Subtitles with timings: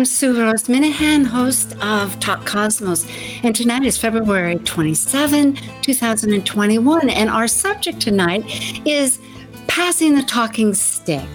[0.00, 3.06] I'm Sue Rose Minahan, host of Talk Cosmos,
[3.42, 8.42] and tonight is February 27, 2021, and our subject tonight
[8.86, 9.18] is
[9.66, 11.28] passing the talking stick.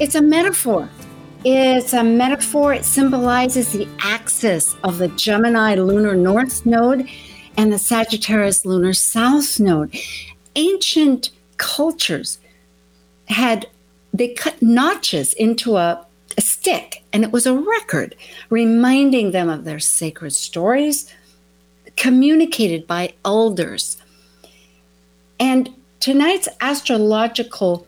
[0.00, 0.88] It's a metaphor.
[1.44, 2.74] It's a metaphor.
[2.74, 7.08] It symbolizes the axis of the Gemini lunar north node
[7.56, 9.96] and the Sagittarius lunar south node.
[10.56, 12.40] Ancient cultures
[13.26, 13.68] had
[14.12, 16.04] they cut notches into a
[16.36, 18.14] a stick, and it was a record
[18.50, 21.12] reminding them of their sacred stories
[21.96, 23.96] communicated by elders.
[25.40, 27.86] And tonight's astrological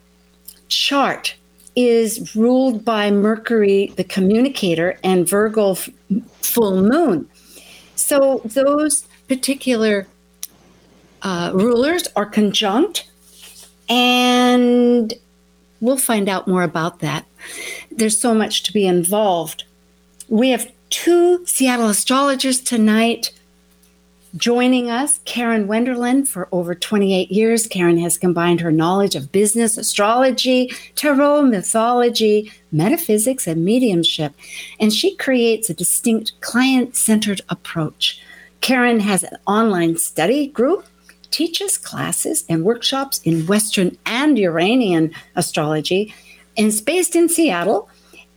[0.69, 1.35] chart
[1.77, 5.89] is ruled by Mercury, the communicator, and Virgo f-
[6.41, 7.29] full moon.
[7.95, 10.07] So those particular
[11.23, 13.09] uh, rulers are conjunct,
[13.89, 15.13] and
[15.81, 17.27] we'll find out more about that
[17.91, 19.65] there's so much to be involved.
[20.29, 23.33] We have two Seattle astrologers tonight
[24.37, 25.21] joining us.
[25.25, 31.43] Karen Wennerlind, for over 28 years, Karen has combined her knowledge of business, astrology, tarot,
[31.43, 34.33] mythology, metaphysics, and mediumship,
[34.79, 38.23] and she creates a distinct client centered approach.
[38.61, 40.87] Karen has an online study group
[41.31, 46.13] teaches classes and workshops in Western and Uranian astrology
[46.61, 47.89] and is based in Seattle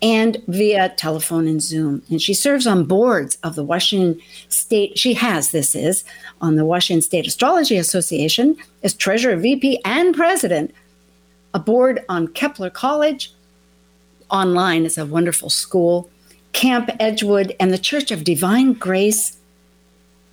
[0.02, 2.04] and via telephone and Zoom.
[2.10, 6.06] And she serves on boards of the Washington State, she has, this is,
[6.40, 10.74] on the Washington State Astrology Association as treasurer, VP, and president,
[11.54, 13.34] a board on Kepler College.
[14.32, 16.10] Online is a wonderful school,
[16.54, 19.38] Camp Edgewood, and the Church of Divine Grace,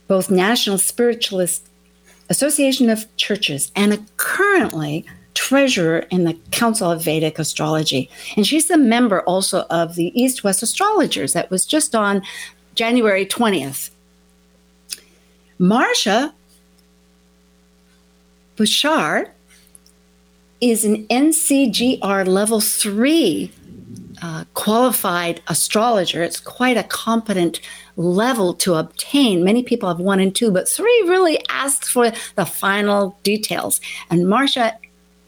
[0.06, 1.68] both National Spiritualist
[2.28, 5.04] Association of Churches, and currently
[5.40, 8.10] treasurer in the Council of Vedic Astrology.
[8.36, 12.20] And she's a member also of the East West Astrologers that was just on
[12.74, 13.88] January 20th.
[15.58, 16.34] Marcia
[18.58, 19.30] Butchart
[20.60, 23.50] is an NCGR level three
[24.20, 26.22] uh, qualified astrologer.
[26.22, 27.60] It's quite a competent
[27.96, 29.42] level to obtain.
[29.42, 33.80] Many people have one and two, but three really asks for the final details.
[34.10, 34.76] And Marcia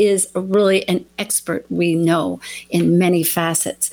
[0.03, 2.41] is really an expert we know
[2.71, 3.91] in many facets.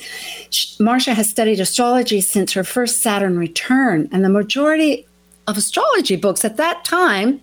[0.80, 5.06] Marcia has studied astrology since her first Saturn return, and the majority
[5.48, 7.42] of astrology books at that time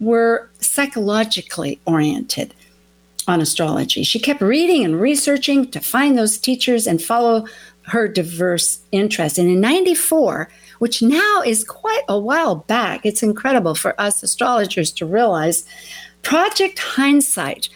[0.00, 2.54] were psychologically oriented
[3.26, 4.02] on astrology.
[4.02, 7.46] She kept reading and researching to find those teachers and follow
[7.86, 9.38] her diverse interests.
[9.38, 10.48] And in 94,
[10.78, 15.64] which now is quite a while back, it's incredible for us astrologers to realize
[16.24, 17.68] Project Hindsight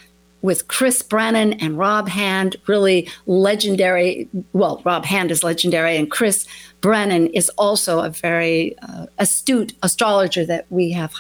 [0.42, 4.28] with Chris Brennan and Rob Hand, really legendary.
[4.52, 6.46] Well, Rob Hand is legendary, and Chris
[6.80, 11.14] Brennan is also a very uh, astute astrologer that we have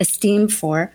[0.00, 0.92] esteem for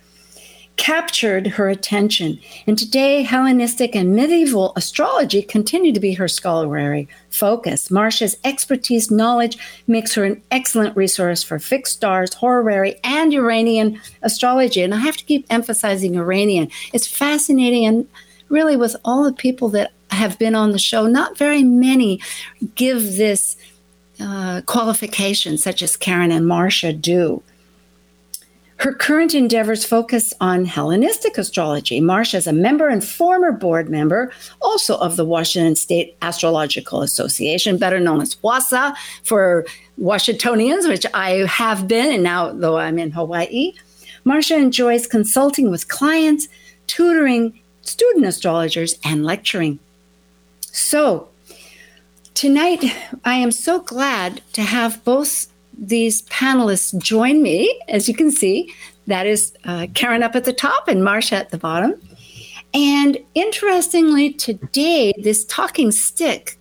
[0.75, 2.39] captured her attention.
[2.65, 7.91] And today, Hellenistic and medieval astrology continue to be her scholarly focus.
[7.91, 9.57] Marcia's expertise knowledge
[9.87, 14.81] makes her an excellent resource for fixed stars, horary, and Uranian astrology.
[14.81, 16.69] And I have to keep emphasizing Uranian.
[16.91, 18.07] It's fascinating and
[18.49, 22.19] really with all the people that have been on the show, not very many
[22.75, 23.57] give this
[24.19, 27.41] uh, qualification such as Karen and Marcia do.
[28.83, 32.01] Her current endeavors focus on Hellenistic astrology.
[32.01, 34.29] Marcia is a member and former board member,
[34.61, 39.65] also of the Washington State Astrological Association, better known as WASA for
[39.97, 43.71] Washingtonians, which I have been, and now though I'm in Hawaii.
[44.25, 46.49] Marcia enjoys consulting with clients,
[46.85, 49.79] tutoring student astrologers, and lecturing.
[50.59, 51.29] So,
[52.33, 52.83] tonight
[53.23, 58.73] I am so glad to have both these panelists join me, as you can see.
[59.07, 61.99] That is uh, Karen up at the top and Marcia at the bottom.
[62.73, 66.57] And interestingly, today, this talking stick,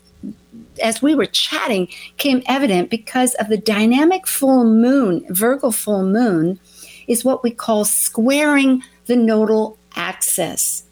[0.83, 6.59] as we were chatting, came evident because of the dynamic full moon, Virgo full moon,
[7.07, 10.85] is what we call squaring the nodal axis.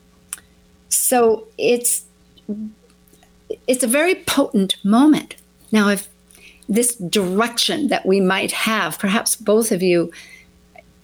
[0.89, 2.05] So it's
[3.67, 5.37] it's a very potent moment.
[5.73, 6.09] Now, if
[6.71, 8.99] this direction that we might have.
[8.99, 10.11] Perhaps both of you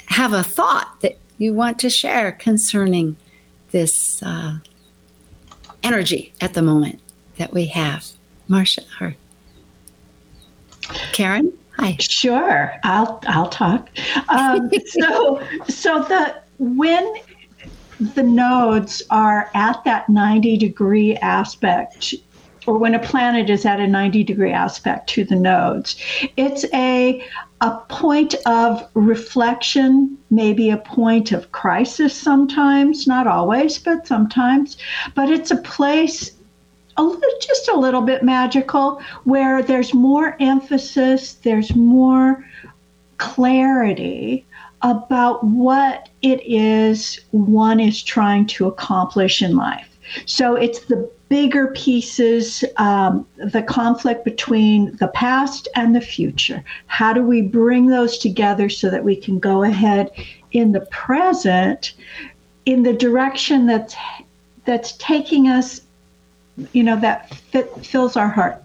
[0.06, 3.16] have a thought that you want to share concerning
[3.72, 4.58] this uh,
[5.82, 7.00] energy at the moment
[7.36, 8.06] that we have.
[8.48, 9.16] Marcia or
[11.12, 11.52] Karen?
[11.76, 11.96] Hi.
[11.98, 13.90] Sure, I'll I'll talk.
[14.28, 17.16] Um, so so the when
[18.14, 22.14] the nodes are at that 90 degree aspect
[22.66, 25.96] or when a planet is at a 90 degree aspect to the nodes.
[26.36, 27.24] It's a,
[27.60, 34.76] a point of reflection, maybe a point of crisis sometimes, not always, but sometimes.
[35.14, 36.32] But it's a place
[36.98, 42.44] a little, just a little bit magical where there's more emphasis, there's more
[43.18, 44.44] clarity
[44.82, 49.98] about what it is one is trying to accomplish in life.
[50.26, 56.62] So it's the bigger pieces, um, the conflict between the past and the future.
[56.86, 60.10] How do we bring those together so that we can go ahead
[60.52, 61.94] in the present
[62.64, 63.94] in the direction that's
[64.64, 65.80] that's taking us,
[66.72, 68.62] you know, that fit, fills our heart.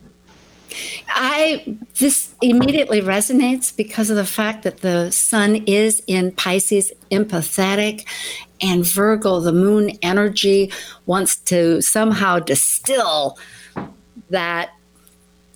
[1.09, 8.05] I this immediately resonates because of the fact that the sun is in Pisces empathetic
[8.61, 10.71] and Virgo the moon energy
[11.05, 13.37] wants to somehow distill
[14.29, 14.71] that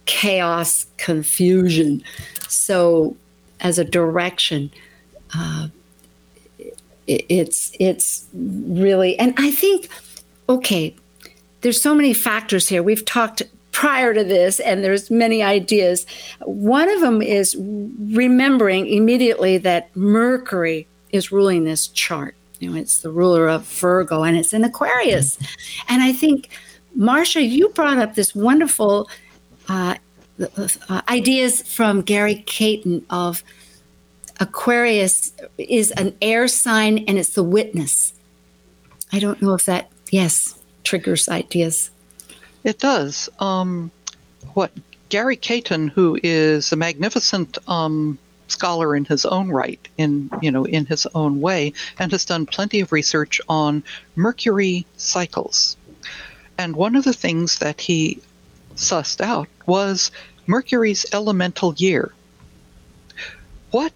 [0.06, 2.04] chaos confusion.
[2.48, 3.16] So
[3.62, 4.72] as a direction
[5.34, 5.68] uh,
[7.08, 9.90] it, it's it's really and I think
[10.50, 10.96] okay
[11.66, 12.84] there's so many factors here.
[12.84, 13.42] We've talked
[13.76, 16.06] prior to this and there's many ideas.
[16.40, 22.36] One of them is remembering immediately that mercury is ruling this chart.
[22.62, 25.38] You know it's the ruler of virgo and it's in aquarius.
[25.90, 26.50] And i think
[26.96, 29.10] marcia you brought up this wonderful
[29.68, 29.96] uh,
[31.10, 33.44] ideas from gary caton of
[34.40, 38.14] aquarius is an air sign and it's the witness.
[39.12, 41.92] I don't know if that yes triggers ideas
[42.66, 43.30] it does.
[43.40, 43.92] Um,
[44.56, 44.72] what
[45.10, 48.18] Gary Caton, who is a magnificent um,
[48.48, 52.48] scholar in his own right, in you know, in his own way, and has done
[52.48, 53.84] plenty of research on
[54.16, 55.78] Mercury cycles.
[56.58, 58.20] And one of the things that he
[58.76, 60.12] sussed out was
[60.48, 62.12] Mercury's elemental year.
[63.70, 63.94] What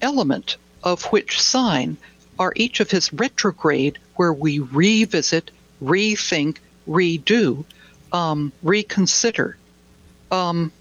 [0.00, 1.96] element of which sign
[2.36, 6.56] are each of his retrograde, where we revisit, rethink,
[6.88, 7.64] redo
[8.12, 9.56] um, reconsider,
[10.30, 10.72] um,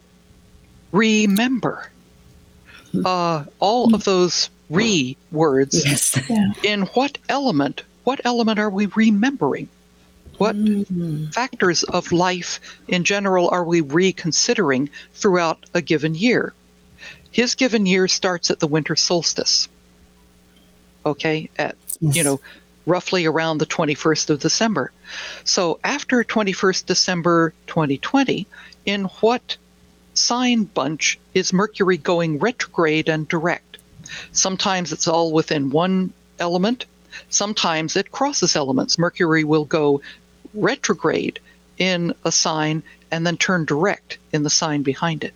[0.91, 1.89] remember.
[3.05, 5.85] Uh, all of those re words.
[5.85, 6.19] Yes.
[6.29, 6.51] Yeah.
[6.63, 7.83] In what element?
[8.03, 9.69] What element are we remembering?
[10.37, 11.31] What mm.
[11.33, 16.53] factors of life in general are we reconsidering throughout a given year?
[17.31, 19.69] His given year starts at the winter solstice.
[21.05, 22.15] Okay, at yes.
[22.15, 22.41] you know
[22.85, 24.91] roughly around the 21st of December.
[25.43, 28.47] So after 21st December 2020,
[28.85, 29.57] in what
[30.13, 33.77] sign bunch is Mercury going retrograde and direct?
[34.31, 36.85] Sometimes it's all within one element,
[37.29, 38.97] sometimes it crosses elements.
[38.97, 40.01] Mercury will go
[40.53, 41.39] retrograde
[41.77, 45.33] in a sign and then turn direct in the sign behind it.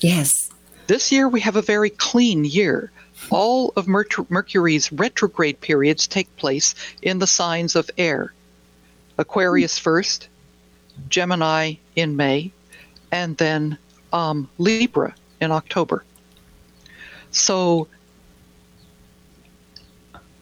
[0.00, 0.50] Yes.
[0.86, 2.90] This year we have a very clean year
[3.30, 8.32] all of Mercury's retrograde periods take place in the signs of air.
[9.18, 10.28] Aquarius first,
[11.08, 12.52] Gemini in May,
[13.12, 13.78] and then
[14.12, 16.04] um, Libra in October.
[17.30, 17.88] So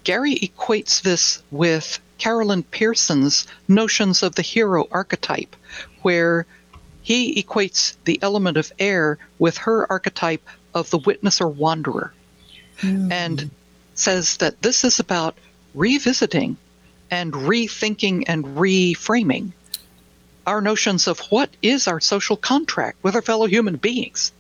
[0.05, 5.57] Gary equates this with Carolyn Pearson's notions of the hero archetype,
[6.03, 6.47] where
[7.03, 12.13] he equates the element of air with her archetype of the witness or wanderer
[12.81, 13.11] mm.
[13.11, 13.51] and
[13.95, 15.37] says that this is about
[15.75, 16.57] revisiting
[17.11, 19.53] and rethinking and reframing
[20.47, 24.33] our notions of what is our social contract with our fellow human beings.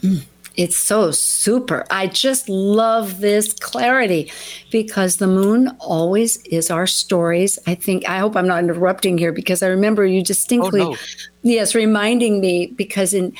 [0.00, 0.24] Mm.
[0.56, 1.84] It's so super.
[1.90, 4.32] I just love this clarity
[4.70, 7.58] because the moon always is our stories.
[7.66, 10.96] I think, I hope I'm not interrupting here because I remember you distinctly, oh, no.
[11.42, 13.34] yes, reminding me because in,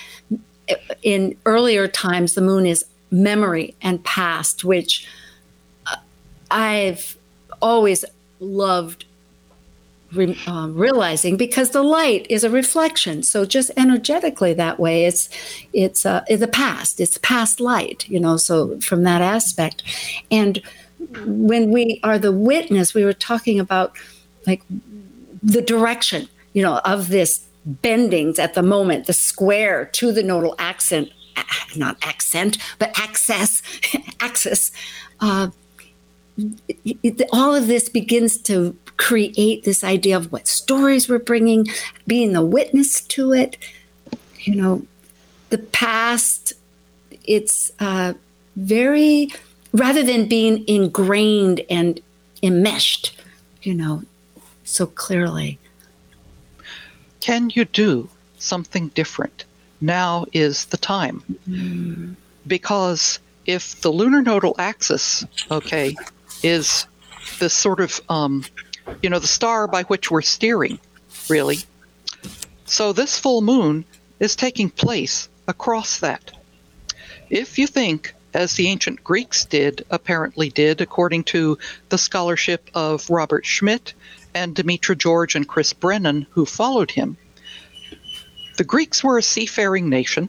[1.03, 5.07] in earlier times, the moon is memory and past, which
[5.87, 5.97] uh,
[6.51, 7.17] I've
[7.61, 8.05] always
[8.41, 9.05] loved
[10.13, 13.23] re- uh, realizing because the light is a reflection.
[13.23, 15.29] So just energetically that way, it's
[15.73, 17.01] it's uh, the past.
[17.01, 18.37] It's past light, you know.
[18.37, 19.83] So from that aspect,
[20.31, 20.61] and
[21.25, 23.97] when we are the witness, we were talking about
[24.47, 24.63] like
[25.43, 27.47] the direction, you know, of this
[27.83, 31.11] bendings at the moment, the square to the nodal accent,
[31.77, 33.63] not accent, but access,
[34.21, 34.73] access.
[35.21, 35.49] Uh,
[37.33, 41.67] all of this begins to create this idea of what stories we're bringing,
[42.07, 43.57] being the witness to it.
[44.41, 44.87] You know,
[45.51, 46.53] the past,
[47.25, 48.15] it's uh,
[48.55, 49.29] very,
[49.73, 52.01] rather than being ingrained and
[52.43, 53.19] enmeshed,
[53.63, 54.03] you know,
[54.65, 55.59] so clearly.
[57.21, 59.45] Can you do something different?
[59.81, 61.23] Now is the time.
[62.47, 65.95] Because if the lunar nodal axis, okay,
[66.43, 66.87] is
[67.39, 68.45] this sort of, um,
[69.03, 70.79] you know, the star by which we're steering,
[71.29, 71.59] really.
[72.65, 73.85] So this full moon
[74.19, 76.33] is taking place across that.
[77.31, 83.09] If you think, as the ancient Greeks did, apparently did, according to the scholarship of
[83.11, 83.95] Robert Schmidt
[84.35, 87.17] and Demetra George and Chris Brennan, who followed him,
[88.57, 90.29] the Greeks were a seafaring nation.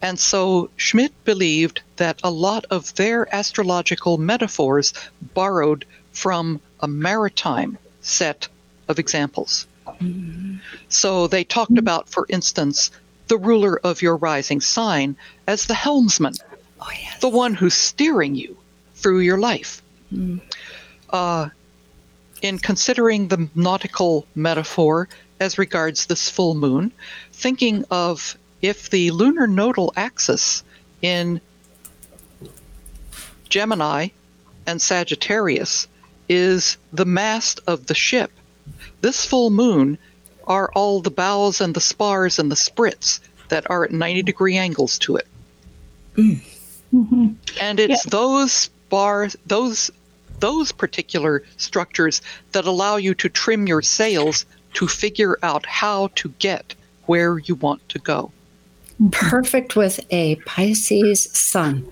[0.00, 4.92] And so Schmidt believed that a lot of their astrological metaphors
[5.34, 8.48] borrowed from a maritime set
[8.88, 9.66] of examples.
[9.86, 10.56] Mm-hmm.
[10.88, 12.90] So they talked about, for instance,
[13.28, 15.16] the ruler of your rising sign
[15.46, 16.34] as the helmsman,
[16.80, 17.20] oh, yes.
[17.20, 18.56] the one who's steering you
[18.96, 19.82] through your life.
[20.12, 20.40] Mm.
[21.10, 21.48] Uh,
[22.42, 25.08] in considering the nautical metaphor
[25.42, 26.92] as regards this full moon,
[27.32, 30.62] thinking of if the lunar nodal axis
[31.02, 31.40] in
[33.48, 34.08] Gemini
[34.68, 35.88] and Sagittarius
[36.28, 38.30] is the mast of the ship,
[39.00, 39.98] this full moon
[40.44, 44.56] are all the bows and the spars and the sprits that are at 90 degree
[44.56, 45.26] angles to it.
[46.16, 46.40] Mm.
[46.94, 47.28] Mm-hmm.
[47.60, 48.10] And it's yeah.
[48.10, 49.90] those spars, those
[50.38, 52.20] those particular structures
[52.52, 56.74] that allow you to trim your sails to figure out how to get
[57.06, 58.32] where you want to go
[59.10, 61.90] perfect with a Pisces sun.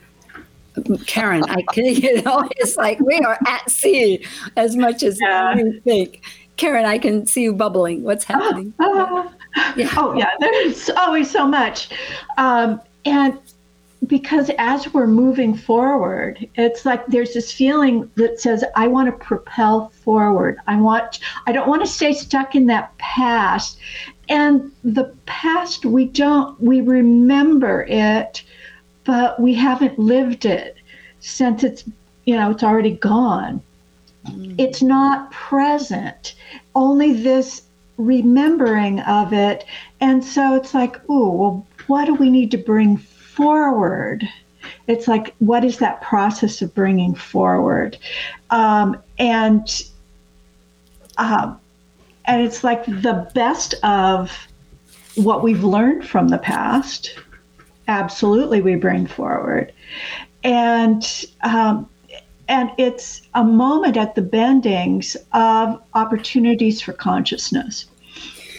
[1.07, 4.25] Karen, I can, you know, it's like we are at sea
[4.57, 5.57] as much as yeah.
[5.57, 6.23] you think.
[6.57, 8.03] Karen, I can see you bubbling.
[8.03, 8.73] What's happening?
[8.79, 8.85] Uh,
[9.57, 9.93] uh, yeah.
[9.97, 11.89] Oh, yeah, there's always so much.
[12.39, 13.39] Um, and
[14.07, 19.25] because as we're moving forward, it's like there's this feeling that says, I want to
[19.25, 20.59] propel forward.
[20.67, 23.79] I want, I don't want to stay stuck in that past.
[24.29, 28.43] And the past, we don't, we remember it,
[29.05, 30.77] but we haven't lived it
[31.21, 31.85] since it's,
[32.25, 33.61] you know, it's already gone.
[34.27, 34.55] Mm.
[34.59, 36.35] It's not present,
[36.75, 37.63] only this
[37.99, 39.67] remembering of it.
[40.01, 42.97] And so it's like, oh, well, what do we need to bring
[43.41, 44.29] forward?
[44.87, 47.97] It's like, what is that process of bringing forward?
[48.51, 49.67] Um, and
[51.17, 51.59] um,
[52.27, 54.31] and it's like the best of
[55.15, 57.19] what we've learned from the past.
[57.89, 59.73] Absolutely, we bring forward,
[60.45, 61.89] and um,
[62.47, 67.87] and it's a moment at the bendings of opportunities for consciousness,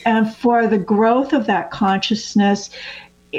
[0.05, 2.71] and for the growth of that consciousness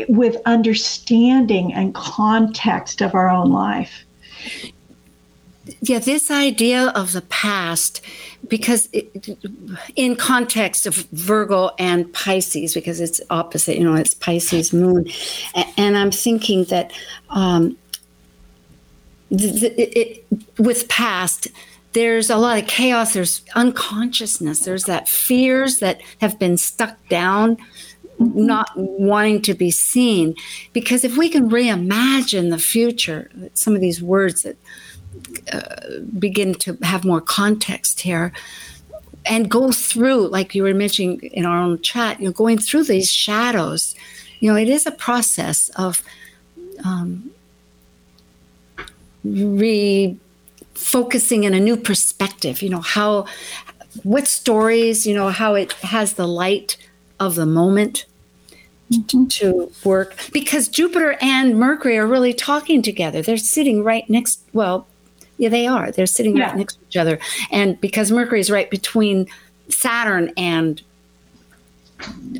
[0.08, 4.04] with understanding and context of our own life
[5.80, 8.00] yeah, this idea of the past,
[8.48, 9.38] because it,
[9.94, 15.08] in context of Virgo and Pisces, because it's opposite, you know, it's Pisces moon,
[15.76, 16.92] and I'm thinking that
[17.30, 17.76] um,
[19.30, 21.48] it, it, with past,
[21.92, 23.12] there's a lot of chaos.
[23.12, 24.60] There's unconsciousness.
[24.60, 27.58] There's that fears that have been stuck down,
[28.34, 30.34] not wanting to be seen.
[30.72, 34.56] Because if we can reimagine the future, some of these words that
[35.52, 38.32] uh, begin to have more context here
[39.24, 43.10] and go through, like you were mentioning in our own chat, you're going through these
[43.10, 43.94] shadows.
[44.40, 46.02] You know, it is a process of
[46.84, 47.30] um,
[49.24, 50.18] refocusing
[51.44, 52.62] in a new perspective.
[52.62, 53.26] You know, how,
[54.02, 56.76] what stories, you know, how it has the light
[57.20, 58.06] of the moment
[58.92, 59.26] mm-hmm.
[59.26, 63.22] to work because Jupiter and Mercury are really talking together.
[63.22, 64.86] They're sitting right next, well,
[65.38, 65.90] yeah, they are.
[65.90, 66.48] They're sitting yeah.
[66.48, 67.18] right next to each other.
[67.50, 69.26] And because Mercury is right between
[69.68, 70.82] Saturn and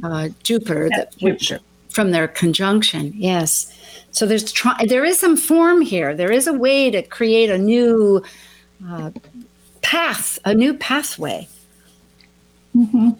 [0.03, 1.15] uh, Jupiter, that,
[1.91, 3.77] from their conjunction, yes.
[4.13, 6.15] So there's try- there is some form here.
[6.15, 8.23] There is a way to create a new
[8.87, 9.11] uh,
[9.81, 11.49] path, a new pathway.
[12.75, 13.11] Mm-hmm.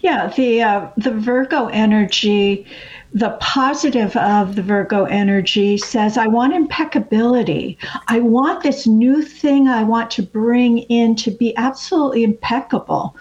[0.00, 2.66] Yeah, the uh, the Virgo energy
[3.14, 7.78] the positive of the Virgo energy says, I want impeccability.
[8.08, 13.16] I want this new thing I want to bring in to be absolutely impeccable.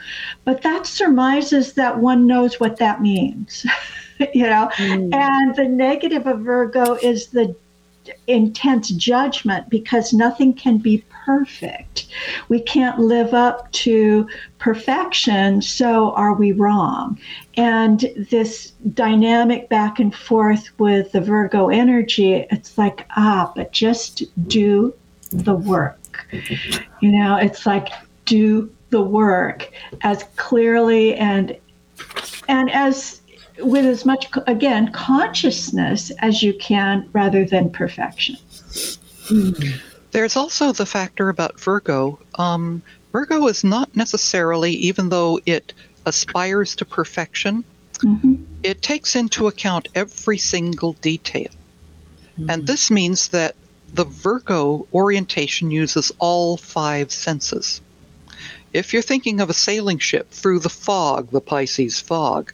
[0.45, 3.67] But that surmises that one knows what that means,
[4.33, 4.67] you know?
[4.77, 5.13] Mm.
[5.13, 7.55] And the negative of Virgo is the
[8.27, 12.07] intense judgment because nothing can be perfect.
[12.49, 14.27] We can't live up to
[14.59, 17.19] perfection, so are we wrong?
[17.55, 24.23] And this dynamic back and forth with the Virgo energy, it's like, ah, but just
[24.47, 24.93] do
[25.31, 26.27] the work.
[27.01, 27.89] You know, it's like,
[28.25, 31.57] do the work as clearly and
[32.47, 33.21] and as
[33.59, 38.37] with as much again consciousness as you can rather than perfection.
[40.11, 42.19] There's also the factor about Virgo.
[42.35, 42.81] Um,
[43.11, 45.73] Virgo is not necessarily, even though it
[46.05, 47.63] aspires to perfection,
[47.99, 48.35] mm-hmm.
[48.63, 51.49] it takes into account every single detail.
[52.37, 52.49] Mm-hmm.
[52.49, 53.55] And this means that
[53.93, 57.81] the Virgo orientation uses all five senses.
[58.73, 62.51] If you're thinking of a sailing ship through the fog, the Pisces fog.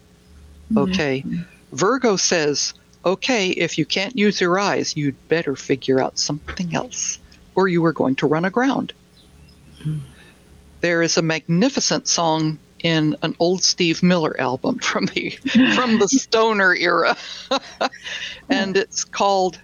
[0.77, 1.41] Okay, mm-hmm.
[1.75, 2.73] Virgo says,
[3.05, 7.19] okay, if you can't use your eyes, you'd better figure out something else
[7.55, 8.93] or you are going to run aground.
[9.83, 9.99] Mm.
[10.81, 15.31] There is a magnificent song in an old Steve Miller album from the
[15.75, 17.17] from the stoner era.
[18.49, 19.59] and it's called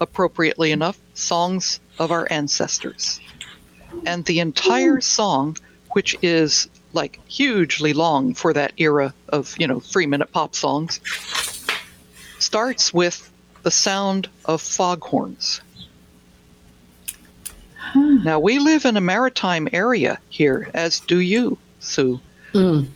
[0.00, 3.20] appropriately enough Songs of Our Ancestors.
[4.04, 5.56] And the entire song,
[5.92, 11.00] which is like hugely long for that era of, you know, 3-minute pop songs,
[12.38, 13.30] starts with
[13.62, 15.60] the sound of foghorns.
[17.94, 22.20] Now, we live in a maritime area here, as do you, Sue.
[22.52, 22.88] Mm.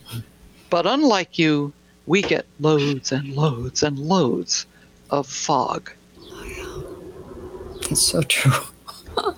[0.69, 1.73] But unlike you,
[2.05, 4.65] we get loads and loads and loads
[5.09, 5.91] of fog.
[7.89, 8.51] It's so true.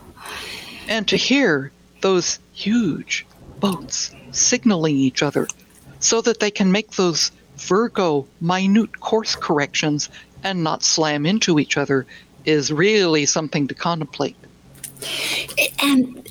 [0.87, 1.71] and to hear
[2.01, 3.25] those huge
[3.59, 5.47] boats signaling each other
[5.99, 10.09] so that they can make those Virgo minute course corrections
[10.43, 12.05] and not slam into each other
[12.45, 14.35] is really something to contemplate.
[15.81, 16.27] And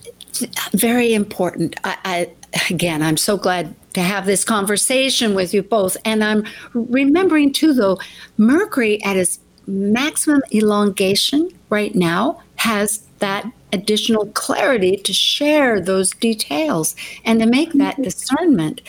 [0.73, 1.77] very important.
[1.85, 2.31] I, I,
[2.71, 5.97] again, I'm so glad to have this conversation with you both.
[6.05, 7.99] And I'm remembering too, though,
[8.37, 16.95] Mercury at its maximum elongation right now has that additional clarity to share those details
[17.25, 18.81] and to make that discernment.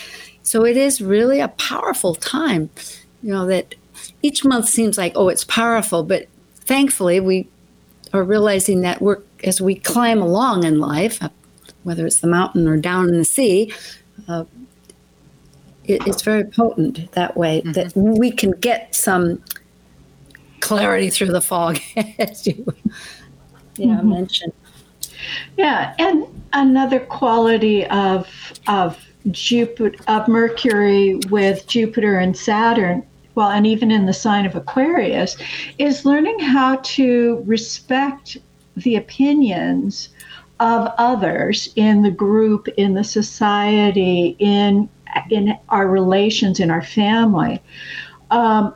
[0.43, 2.69] So it is really a powerful time,
[3.23, 3.75] you know, that
[4.21, 7.47] each month seems like, oh, it's powerful, but thankfully we
[8.13, 11.29] are realizing that we're as we climb along in life, uh,
[11.83, 13.71] whether it's the mountain or down in the sea,
[14.27, 14.45] uh,
[15.85, 17.73] it, it's very potent that way mm-hmm.
[17.73, 19.41] that we can get some
[20.61, 21.79] clarity through the fog,
[22.19, 22.65] as you
[23.77, 24.09] yeah, mm-hmm.
[24.09, 24.53] mentioned.
[25.57, 28.27] Yeah, and another quality of
[28.67, 28.99] of
[29.31, 35.37] Jupiter of Mercury with Jupiter and Saturn well, and even in the sign of Aquarius,
[35.77, 38.37] is learning how to respect
[38.77, 40.09] the opinions
[40.59, 44.89] of others in the group, in the society, in
[45.29, 47.61] in our relations, in our family.
[48.31, 48.73] Um,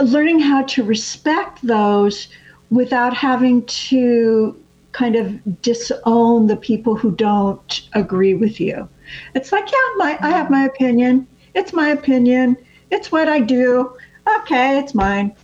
[0.00, 2.28] learning how to respect those
[2.74, 4.60] without having to
[4.92, 8.88] kind of disown the people who don't agree with you.
[9.34, 11.26] It's like, yeah, my, I have my opinion.
[11.54, 12.56] It's my opinion.
[12.90, 13.96] It's what I do.
[14.38, 15.34] Okay, it's mine.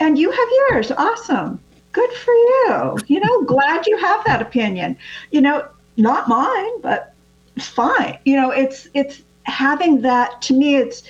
[0.00, 0.92] And you have yours.
[0.92, 1.60] Awesome.
[1.92, 2.98] Good for you.
[3.06, 4.96] You know, glad you have that opinion.
[5.30, 7.14] You know, not mine, but
[7.58, 8.18] fine.
[8.24, 11.02] You know, it's it's having that to me it's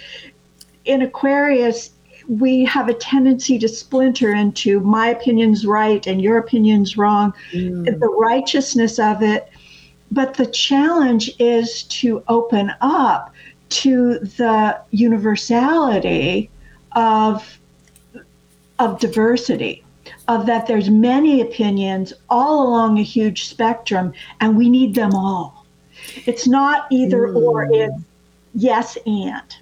[0.85, 1.91] in Aquarius
[2.29, 7.85] we have a tendency to splinter into my opinion's right and your opinion's wrong, mm.
[7.99, 9.49] the righteousness of it.
[10.11, 13.35] But the challenge is to open up
[13.71, 16.51] to the universality
[16.93, 17.59] of
[18.79, 19.85] of diversity
[20.29, 25.67] of that there's many opinions all along a huge spectrum and we need them all
[26.25, 27.43] it's not either mm.
[27.43, 27.95] or it's
[28.55, 29.57] yes and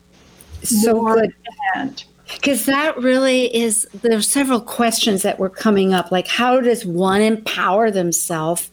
[0.63, 1.35] so good
[1.75, 6.85] and because that really is there's several questions that were coming up like how does
[6.85, 8.71] one empower themselves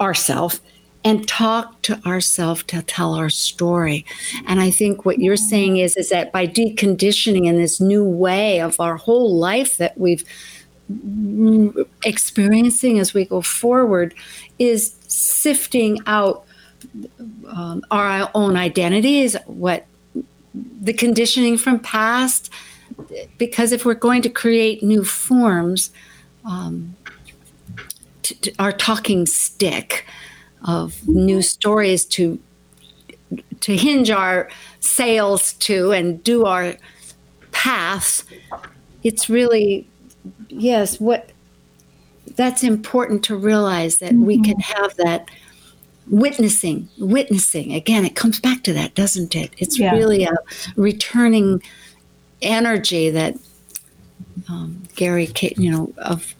[0.00, 0.60] ourself
[1.06, 4.04] and talk to ourself to tell our story.
[4.44, 8.60] And I think what you're saying is is that by deconditioning in this new way
[8.60, 10.24] of our whole life that we've
[12.04, 14.14] experiencing as we go forward
[14.58, 16.44] is sifting out
[17.48, 19.86] um, our own identities, what
[20.54, 22.50] the conditioning from past,
[23.38, 25.90] because if we're going to create new forms,
[26.44, 26.94] um,
[28.22, 30.06] t- t- our talking stick
[30.66, 32.38] of new stories to
[33.60, 34.48] to hinge our
[34.80, 36.74] sails to and do our
[37.52, 38.24] paths,
[39.02, 39.86] it's really
[40.48, 41.30] yes what
[42.36, 45.28] that's important to realize that we can have that
[46.08, 47.72] witnessing witnessing.
[47.72, 49.52] Again it comes back to that doesn't it?
[49.58, 49.92] It's Yeah.
[49.94, 50.32] really a
[50.76, 51.62] returning
[52.42, 53.34] energy that
[54.48, 56.34] um, gary you know of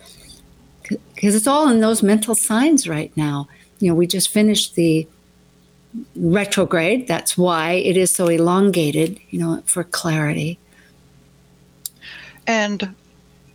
[1.15, 3.49] because it's all in those mental signs right now.
[3.79, 5.07] You know we just finished the
[6.15, 7.09] retrograde.
[7.09, 10.59] That's why it is so elongated you know for clarity.
[12.47, 12.95] And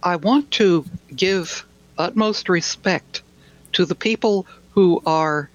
[0.03, 1.65] I want to give
[1.97, 3.21] utmost respect
[3.73, 5.49] to the people who are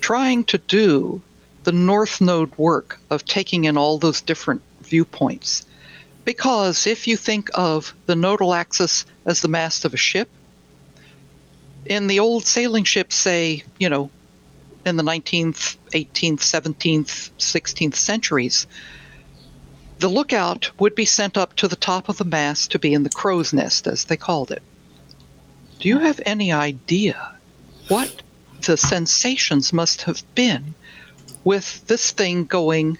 [0.00, 1.22] trying to do
[1.64, 5.64] the North Node work of taking in all those different viewpoints.
[6.26, 10.28] Because if you think of the nodal axis as the mast of a ship,
[11.86, 14.10] in the old sailing ships, say, you know,
[14.84, 18.66] in the 19th, 18th, 17th, 16th centuries,
[19.98, 23.02] the lookout would be sent up to the top of the mast to be in
[23.02, 24.62] the crow's nest, as they called it.
[25.80, 27.34] Do you have any idea
[27.88, 28.22] what
[28.66, 30.74] the sensations must have been
[31.44, 32.98] with this thing going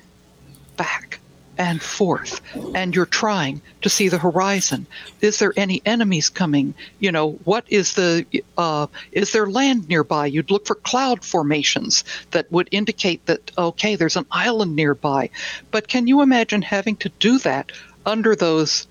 [0.77, 1.21] back
[1.59, 2.41] and forth
[2.75, 4.87] and you're trying to see the horizon.
[5.21, 6.75] Is there any enemies coming?
[6.99, 8.25] You know what is the
[8.57, 10.27] uh, is there land nearby?
[10.27, 15.31] You'd look for cloud formations that would indicate that okay there's an island nearby.
[15.71, 17.73] But can you imagine having to do that
[18.07, 18.87] under those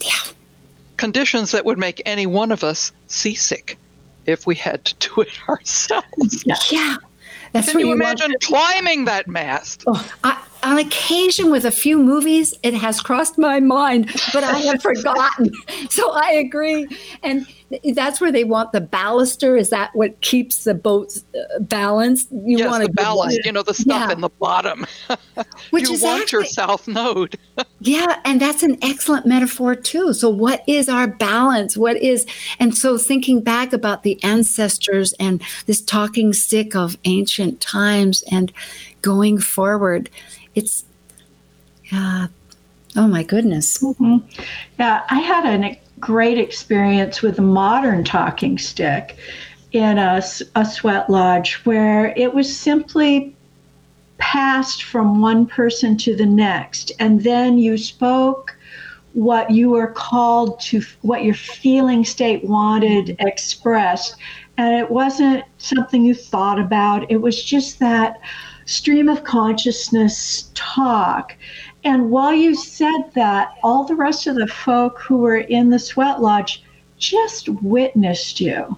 [0.00, 0.32] yeah.
[0.96, 3.76] conditions that would make any one of us seasick
[4.24, 6.44] if we had to do it ourselves?
[6.70, 6.96] Yeah.
[7.52, 9.84] That's can what you imagine climbing that mast?
[9.86, 14.58] Oh, I, on occasion, with a few movies, it has crossed my mind, but I
[14.58, 15.50] have forgotten.
[15.90, 16.86] So I agree,
[17.22, 17.46] and
[17.94, 19.58] that's where they want the baluster.
[19.58, 22.30] Is that what keeps the boat uh, balanced?
[22.32, 24.12] You yes, want the a ballast, you know, the stuff Yeah.
[24.12, 24.86] in the bottom.
[25.70, 27.38] Which you is want your actually- south node.
[27.80, 30.12] Yeah, and that's an excellent metaphor too.
[30.14, 31.76] So, what is our balance?
[31.76, 32.26] What is,
[32.58, 38.50] and so thinking back about the ancestors and this talking stick of ancient times and
[39.02, 40.10] going forward,
[40.54, 40.84] it's,
[41.92, 42.28] uh,
[42.96, 43.82] oh my goodness.
[44.78, 49.16] Yeah, I had a great experience with a modern talking stick
[49.72, 50.22] in a,
[50.54, 53.34] a sweat lodge where it was simply
[54.18, 56.92] passed from one person to the next.
[56.98, 58.56] And then you spoke
[59.12, 64.16] what you were called to, what your feeling state wanted expressed.
[64.58, 68.20] And it wasn't something you thought about, it was just that
[68.66, 71.34] stream of consciousness talk.
[71.84, 75.78] And while you said that, all the rest of the folk who were in the
[75.78, 76.62] sweat lodge
[76.98, 78.76] just witnessed you.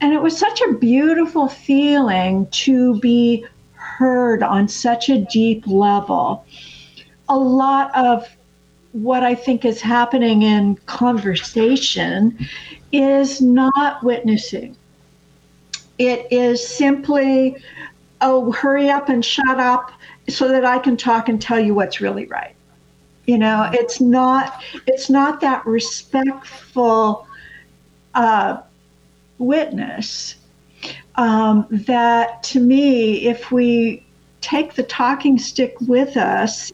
[0.00, 6.44] And it was such a beautiful feeling to be heard on such a deep level.
[7.28, 8.28] A lot of
[8.92, 12.36] what I think is happening in conversation
[12.92, 14.76] is not witnessing.
[15.98, 17.56] It is simply,
[18.20, 19.92] oh, hurry up and shut up
[20.28, 22.54] so that I can talk and tell you what's really right.
[23.26, 27.26] You know, it's not it's not that respectful
[28.14, 28.58] uh,
[29.38, 30.36] witness
[31.16, 34.04] um, that to me, if we
[34.40, 36.72] take the talking stick with us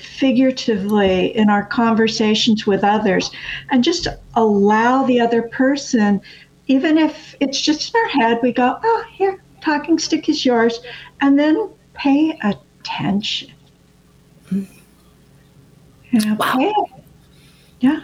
[0.00, 3.30] figuratively in our conversations with others
[3.70, 6.20] and just allow the other person,
[6.66, 10.80] even if it's just in our head, we go, oh, here, talking stick is yours,
[11.20, 13.50] and then pay attention.
[16.12, 16.54] Yeah, Wow.
[16.56, 16.72] pay-
[17.80, 18.00] yeah.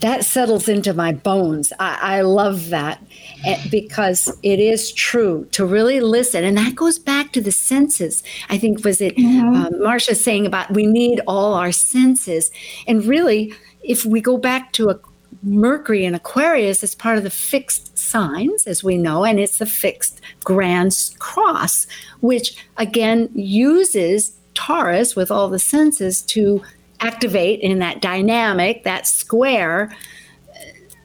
[0.00, 1.72] That settles into my bones.
[1.78, 3.04] I, I love that
[3.44, 6.42] eh, because it is true to really listen.
[6.42, 8.22] And that goes back to the senses.
[8.48, 12.50] I think, was it uh, Marcia saying about we need all our senses?
[12.86, 14.98] And really, if we go back to a
[15.44, 19.66] Mercury in Aquarius is part of the fixed signs, as we know, and it's the
[19.66, 21.86] fixed grand cross,
[22.20, 26.62] which again uses Taurus with all the senses to
[27.00, 29.94] activate in that dynamic, that square.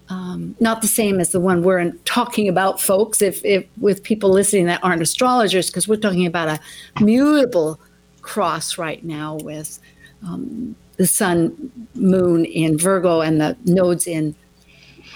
[0.08, 3.22] Um, not the same as the one we're in, talking about, folks.
[3.22, 7.80] If, if with people listening that aren't astrologers, because we're talking about a mutable
[8.22, 9.80] cross right now with
[10.26, 14.36] um, the sun, moon in Virgo, and the nodes in,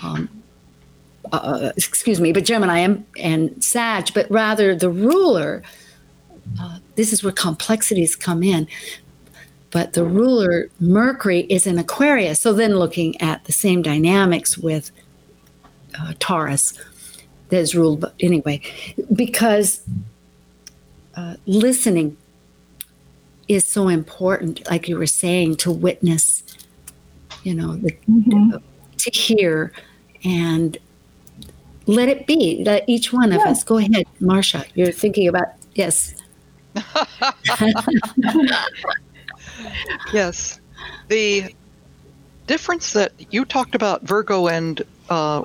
[0.01, 0.29] um,
[1.33, 5.61] uh, excuse me, but Gemini and, and Sag, but rather the ruler.
[6.59, 8.67] Uh, this is where complexities come in.
[9.73, 12.39] but the ruler Mercury is in Aquarius.
[12.39, 14.91] So then looking at the same dynamics with
[15.99, 16.73] uh, Taurus
[17.49, 18.61] that is ruled, but anyway,
[19.13, 19.81] because
[21.15, 22.15] uh, listening
[23.47, 26.43] is so important, like you were saying, to witness,
[27.43, 28.57] you know, the, mm-hmm.
[28.97, 29.73] to hear
[30.23, 30.77] and
[31.85, 32.63] let it be.
[32.65, 34.65] Let each one of us go ahead, Marcia.
[34.73, 36.15] You're thinking about yes.
[40.13, 40.59] yes,
[41.09, 41.53] the
[42.47, 45.43] difference that you talked about Virgo and uh,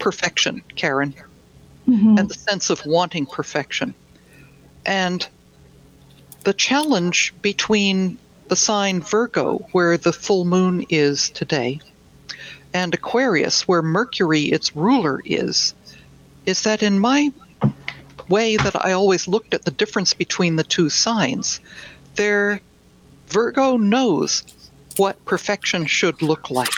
[0.00, 1.14] perfection, Karen,
[1.88, 2.18] mm-hmm.
[2.18, 3.94] and the sense of wanting perfection,
[4.84, 5.28] and
[6.48, 11.78] the challenge between the sign Virgo, where the full moon is today,
[12.72, 15.74] and Aquarius, where Mercury, its ruler, is,
[16.46, 17.30] is that in my
[18.30, 21.60] way that I always looked at the difference between the two signs,
[22.14, 22.62] there
[23.26, 24.42] Virgo knows
[24.96, 26.72] what perfection should look like.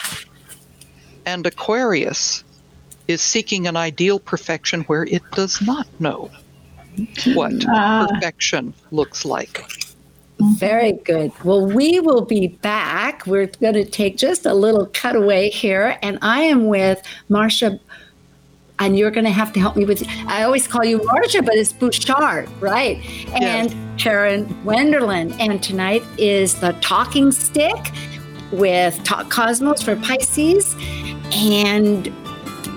[1.24, 2.42] And Aquarius
[3.06, 6.28] is seeking an ideal perfection where it does not know
[7.35, 9.64] what uh, perfection looks like.
[10.57, 11.33] Very good.
[11.44, 13.26] Well, we will be back.
[13.26, 17.79] We're going to take just a little cutaway here, and I am with Marcia,
[18.79, 20.03] and you're going to have to help me with.
[20.26, 22.96] I always call you Marcia, but it's Butchart, right?
[23.35, 23.74] And yes.
[23.98, 27.92] Karen Wennerlind, and tonight is the Talking Stick
[28.50, 30.74] with Talk Cosmos for Pisces,
[31.33, 32.07] and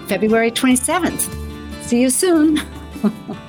[0.10, 1.30] February 27th.
[1.84, 2.60] See you soon.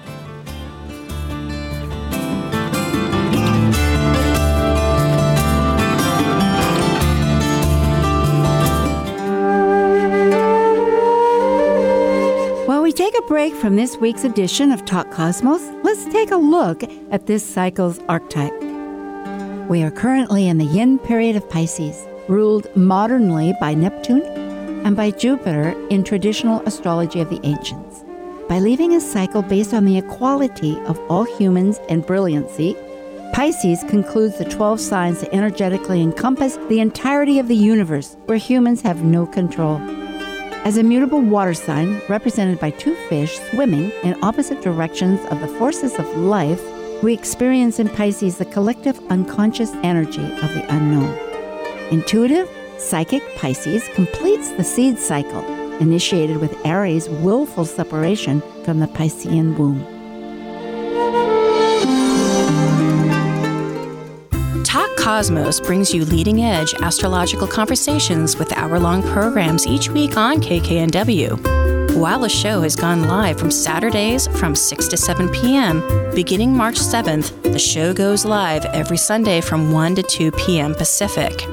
[12.94, 17.26] take a break from this week's edition of Talk Cosmos, let's take a look at
[17.26, 18.54] this cycle's archetype.
[19.68, 24.22] We are currently in the yin period of Pisces, ruled modernly by Neptune
[24.86, 28.04] and by Jupiter in traditional astrology of the ancients.
[28.48, 32.76] By leaving a cycle based on the equality of all humans and brilliancy,
[33.32, 38.82] Pisces concludes the 12 signs that energetically encompass the entirety of the universe where humans
[38.82, 39.80] have no control.
[40.64, 45.46] As a mutable water sign represented by two fish swimming in opposite directions of the
[45.46, 46.62] forces of life,
[47.02, 51.18] we experience in Pisces the collective unconscious energy of the unknown.
[51.92, 52.48] Intuitive,
[52.78, 55.44] psychic Pisces completes the seed cycle,
[55.82, 59.93] initiated with Aries' willful separation from the Piscean womb.
[65.04, 71.94] Cosmos brings you leading edge astrological conversations with hour long programs each week on KKNW.
[71.94, 75.82] While the show has gone live from Saturdays from 6 to 7 p.m.,
[76.14, 80.74] beginning March 7th, the show goes live every Sunday from 1 to 2 p.m.
[80.74, 81.44] Pacific.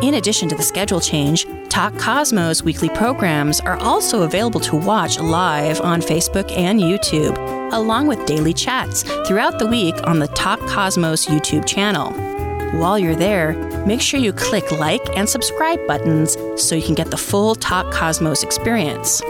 [0.00, 5.18] In addition to the schedule change, Talk Cosmos weekly programs are also available to watch
[5.18, 7.36] live on Facebook and YouTube,
[7.72, 12.35] along with daily chats throughout the week on the Talk Cosmos YouTube channel.
[12.72, 13.52] While you're there,
[13.86, 17.92] make sure you click like and subscribe buttons so you can get the full Talk
[17.92, 19.22] Cosmos experience.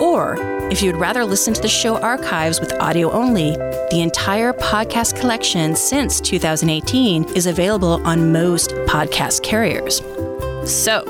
[0.00, 0.36] Or,
[0.72, 3.52] if you'd rather listen to the show archives with audio only,
[3.90, 10.02] the entire podcast collection since 2018 is available on most podcast carriers.
[10.68, 11.04] So,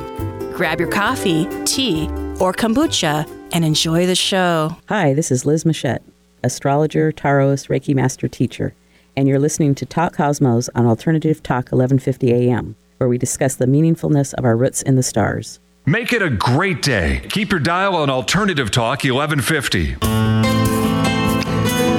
[0.55, 4.77] grab your coffee, tea, or kombucha and enjoy the show.
[4.91, 6.03] Hi, this is Liz Machette,
[6.45, 8.75] astrologer, tarotist, Reiki master teacher
[9.17, 13.67] and you're listening to Talk Cosmos on Alternative Talk 1150 AM, where we discuss the
[13.67, 15.61] meaningfulness of our roots in the stars.
[15.87, 17.23] Make it a great day.
[17.31, 19.97] Keep your dial on Alternative Talk 1150.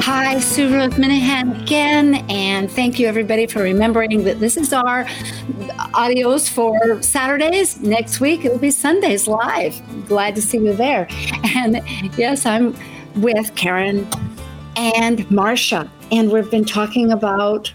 [0.02, 5.06] Hi, Sue Rose Minahan again, and thank you everybody for remembering that this is our
[5.94, 7.80] audios for Saturdays.
[7.82, 9.80] Next week it'll be Sundays live.
[10.08, 11.08] Glad to see you there.
[11.56, 11.82] And
[12.18, 12.76] yes, I'm
[13.16, 14.08] with Karen
[14.76, 15.90] and Marcia.
[16.12, 17.72] And we've been talking about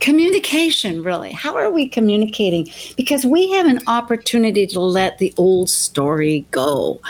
[0.00, 1.32] communication, really.
[1.32, 2.68] How are we communicating?
[2.96, 7.00] Because we have an opportunity to let the old story go,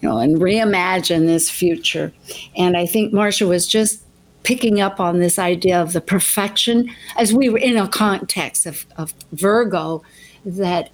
[0.00, 2.12] you know, and reimagine this future.
[2.56, 4.02] And I think Marcia was just
[4.42, 8.84] picking up on this idea of the perfection as we were in a context of,
[8.96, 10.02] of Virgo
[10.44, 10.90] that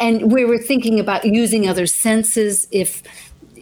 [0.00, 3.02] and we were thinking about using other senses if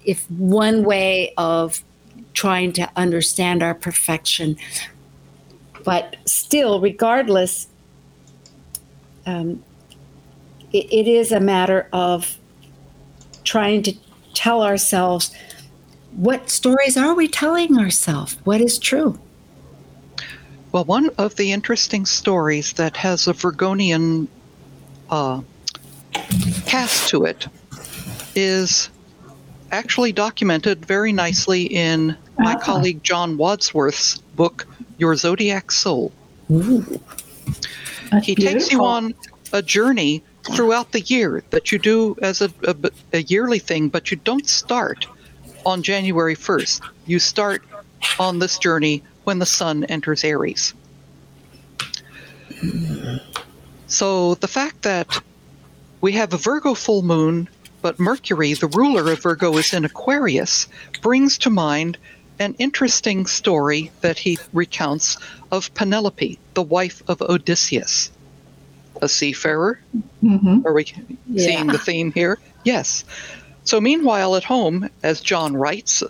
[0.05, 1.85] if one way of
[2.37, 4.57] trying to understand our perfection.
[5.85, 7.67] But still, regardless,
[9.25, 9.65] um,
[10.73, 12.39] it, it is a matter of
[13.43, 13.95] trying to
[14.35, 15.35] tell ourselves
[16.13, 18.37] what stories are we telling ourselves?
[18.45, 19.19] What is true?
[20.73, 24.29] Well, one of the interesting stories that has a Virgonian
[25.09, 25.41] uh,
[26.67, 27.47] cast to it
[28.35, 28.91] is
[29.71, 32.59] actually documented very nicely in my Ah.
[32.59, 34.67] colleague John Wadsworth's book,
[34.99, 36.13] Your Zodiac Soul.
[38.23, 39.15] He takes you on
[39.53, 40.23] a journey
[40.55, 42.77] throughout the year that you do as a, a,
[43.13, 45.07] a yearly thing, but you don't start
[45.65, 46.81] on January 1st.
[47.07, 47.65] You start
[48.21, 50.73] on this journey when the sun enters Aries.
[53.89, 55.21] So the fact that
[56.01, 57.49] we have a Virgo full moon,
[57.83, 60.69] but Mercury, the ruler of Virgo, is in Aquarius,
[61.03, 61.99] brings to mind
[62.39, 65.17] an interesting story that he recounts
[65.51, 68.11] of Penelope, the wife of Odysseus,
[69.01, 69.81] a seafarer.
[70.23, 70.65] Mhm.
[70.65, 70.87] Are we
[71.37, 72.39] seeing the theme here?
[72.65, 73.05] Yes.
[73.65, 76.03] So, meanwhile, at home, as John writes,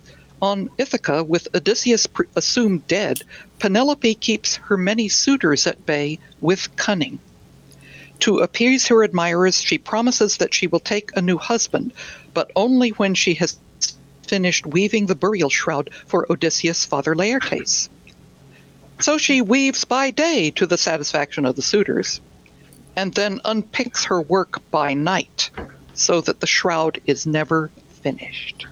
[0.42, 3.22] on Ithaca, with Odysseus pr- assumed dead,
[3.58, 7.18] Penelope keeps her many suitors at bay with cunning.
[8.20, 11.92] To appease her admirers, she promises that she will take a new husband,
[12.34, 13.56] but only when she has
[14.28, 17.88] finished weaving the burial shroud for Odysseus' father Laertes.
[19.00, 22.20] So she weaves by day to the satisfaction of the suitors,
[22.96, 25.50] and then unpicks her work by night,
[25.94, 27.70] so that the shroud is never
[28.02, 28.66] finished.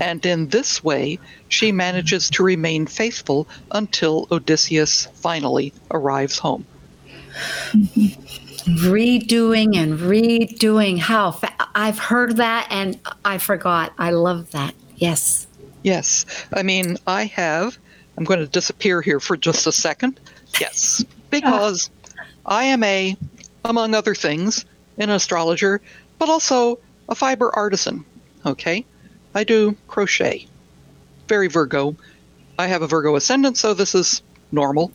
[0.00, 1.18] And in this way,
[1.48, 6.66] she manages to remain faithful until Odysseus finally arrives home.
[8.66, 10.98] Redoing and redoing.
[10.98, 13.92] How fa- I've heard that and I forgot.
[13.98, 14.74] I love that.
[14.96, 15.46] Yes.
[15.82, 17.78] Yes, I mean, I have.
[18.16, 20.18] I'm going to disappear here for just a second.
[20.60, 21.90] Yes, because
[22.44, 23.16] I am a,
[23.64, 24.64] among other things,
[24.98, 25.80] an astrologer,
[26.18, 28.04] but also a fiber artisan.
[28.44, 28.84] Okay?
[29.34, 30.48] I do crochet.
[31.28, 31.94] Very Virgo.
[32.58, 34.90] I have a Virgo ascendant, so this is normal.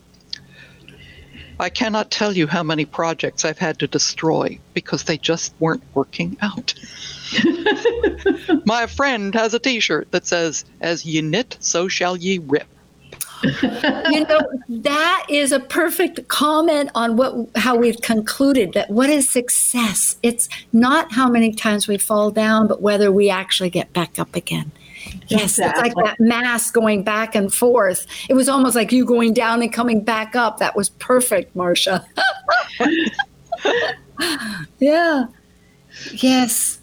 [1.61, 5.83] I cannot tell you how many projects I've had to destroy because they just weren't
[5.93, 6.73] working out.
[8.65, 12.67] My friend has a t shirt that says, As ye knit, so shall ye rip.
[13.43, 19.27] you know that is a perfect comment on what how we've concluded that what is
[19.27, 24.19] success it's not how many times we fall down but whether we actually get back
[24.19, 24.71] up again
[25.27, 28.05] yes it's like that mass going back and forth.
[28.29, 30.59] It was almost like you going down and coming back up.
[30.59, 32.05] That was perfect marcia.
[34.79, 35.25] Yeah.
[36.13, 36.79] Yes.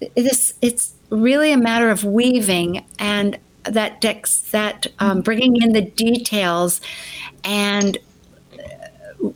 [0.00, 5.82] It's it's really a matter of weaving and that dex that um, bringing in the
[5.82, 6.80] details
[7.44, 7.98] and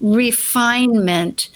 [0.01, 1.49] refinement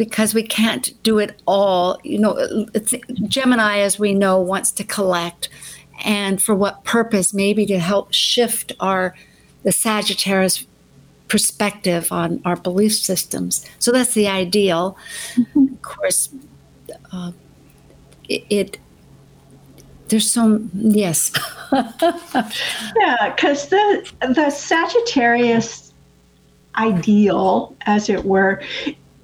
[0.00, 1.98] because we can't do it all.
[2.02, 2.94] You know it's,
[3.28, 5.50] gemini as we know wants to collect
[6.02, 7.34] and for what purpose?
[7.34, 9.14] Maybe to help shift our
[9.62, 10.66] the sagittarius
[11.28, 13.66] perspective on our belief systems.
[13.78, 14.96] So that's the ideal.
[15.54, 16.30] Of course
[17.12, 17.32] uh,
[18.26, 18.78] it, it
[20.08, 21.30] there's some yes.
[21.72, 25.92] Yeah, because the the Sagittarius
[26.76, 28.60] ideal, as it were,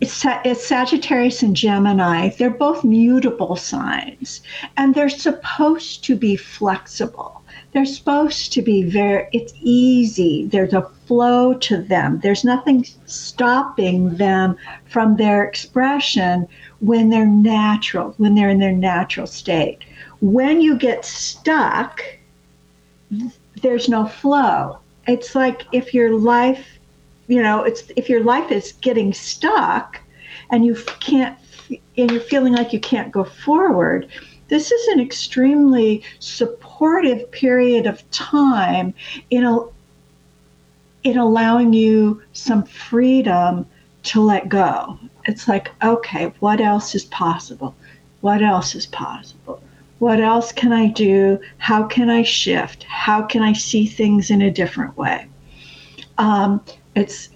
[0.00, 2.30] it's, it's Sagittarius and Gemini.
[2.30, 4.42] They're both mutable signs,
[4.76, 7.42] and they're supposed to be flexible.
[7.72, 9.28] They're supposed to be very.
[9.32, 10.46] It's easy.
[10.46, 12.20] There's a flow to them.
[12.22, 14.56] There's nothing stopping them
[14.86, 16.46] from their expression
[16.80, 19.78] when they're natural, when they're in their natural state.
[20.20, 22.02] When you get stuck,
[23.62, 24.78] there's no flow.
[25.06, 26.75] It's like if your life,
[27.28, 30.00] you know, it's if your life is getting stuck
[30.50, 31.38] and you can't,
[31.96, 34.08] and you're feeling like you can't go forward.
[34.48, 38.94] This is an extremely supportive period of time
[39.30, 39.58] in a,
[41.02, 43.66] in allowing you some freedom
[44.04, 44.98] to let go.
[45.24, 47.74] It's like, okay, what else is possible?
[48.20, 49.60] What else is possible?
[49.98, 51.40] What else can I do?
[51.58, 52.84] How can I shift?
[52.84, 55.26] How can I see things in a different way?
[56.18, 56.62] Um,
[56.96, 57.28] it's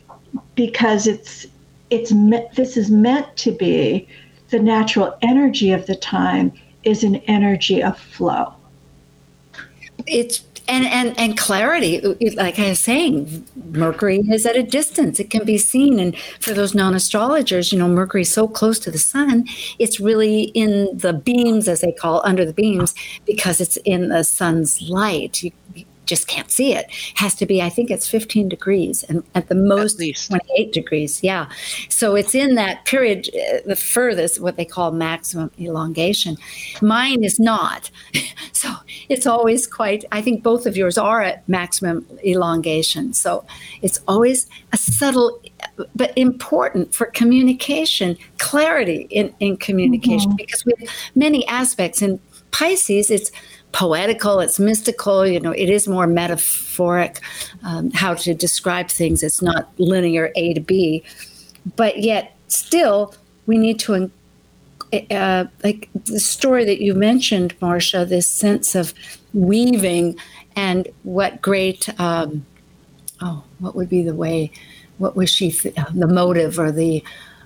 [0.57, 1.46] because it's
[1.90, 4.09] it's me- this is meant to be
[4.51, 8.53] the natural energy of the time is an energy of flow.
[10.07, 12.01] it's and and and clarity
[12.37, 15.20] like i was saying mercury is at a distance.
[15.20, 15.99] It can be seen.
[15.99, 19.47] And for those non-astrologers you know mercury is so close to the sun
[19.78, 22.95] it's really in the beams as they call under the beams
[23.26, 25.43] because it's in the sun's light.
[25.43, 25.53] You,
[26.11, 26.91] just can't see it.
[27.15, 30.29] Has to be, I think it's 15 degrees and at the most At least.
[30.29, 31.23] 28 degrees.
[31.23, 31.49] Yeah.
[31.89, 36.37] So it's in that period, uh, the furthest, what they call maximum elongation.
[36.83, 37.91] Mine is not.
[38.53, 38.69] So
[39.09, 43.15] it's always quite, I think both of yours are at maximum elongation.
[43.15, 43.47] So
[43.81, 45.41] it's always a subtle,
[45.97, 52.03] but important for communication, clarity in, in communication, because we have many aspects.
[52.03, 53.31] In Pisces, it's
[53.73, 57.21] poetical, it's mystical, you know, it is more metaphoric,
[57.64, 59.23] um, how to describe things.
[59.23, 61.05] It's not linear A to B,
[61.77, 63.14] but yet still
[63.47, 64.11] we need to
[65.11, 68.93] uh, like the story that you mentioned, Marcia, this sense of
[69.33, 70.16] weaving
[70.57, 72.45] and what great, um,
[73.21, 74.51] oh, what would be the way,
[74.99, 77.05] what was she, th- the motive or the,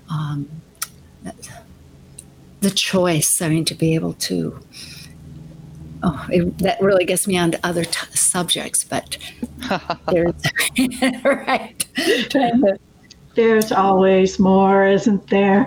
[0.09, 0.49] um,
[2.61, 4.59] the choice, I mean, to be able to,
[6.05, 9.16] oh, it, that really gets me onto other t- subjects, but
[10.11, 10.34] there's,
[11.24, 11.86] right,
[13.34, 15.66] There's always more, isn't there?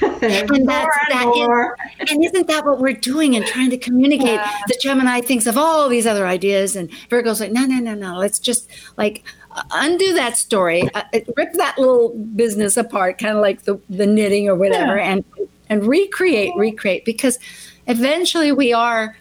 [0.00, 1.76] There's And more that's- and that is- more.
[2.08, 4.28] And isn't that what we're doing and trying to communicate?
[4.40, 4.50] Yeah.
[4.66, 8.16] The Gemini thinks of all these other ideas, and Virgo's like, no, no, no, no.
[8.16, 13.36] Let's just like uh, undo that story, uh, uh, rip that little business apart, kind
[13.36, 15.12] of like the, the knitting or whatever, Yeah.
[15.12, 15.24] and
[15.68, 17.38] and recreate, recreate, because
[17.88, 19.16] eventually we are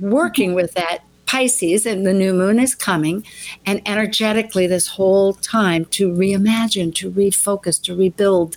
[0.00, 3.24] working with that Pisces, and the new moon is coming,
[3.66, 8.56] and energetically this whole time to reimagine, to refocus, to rebuild.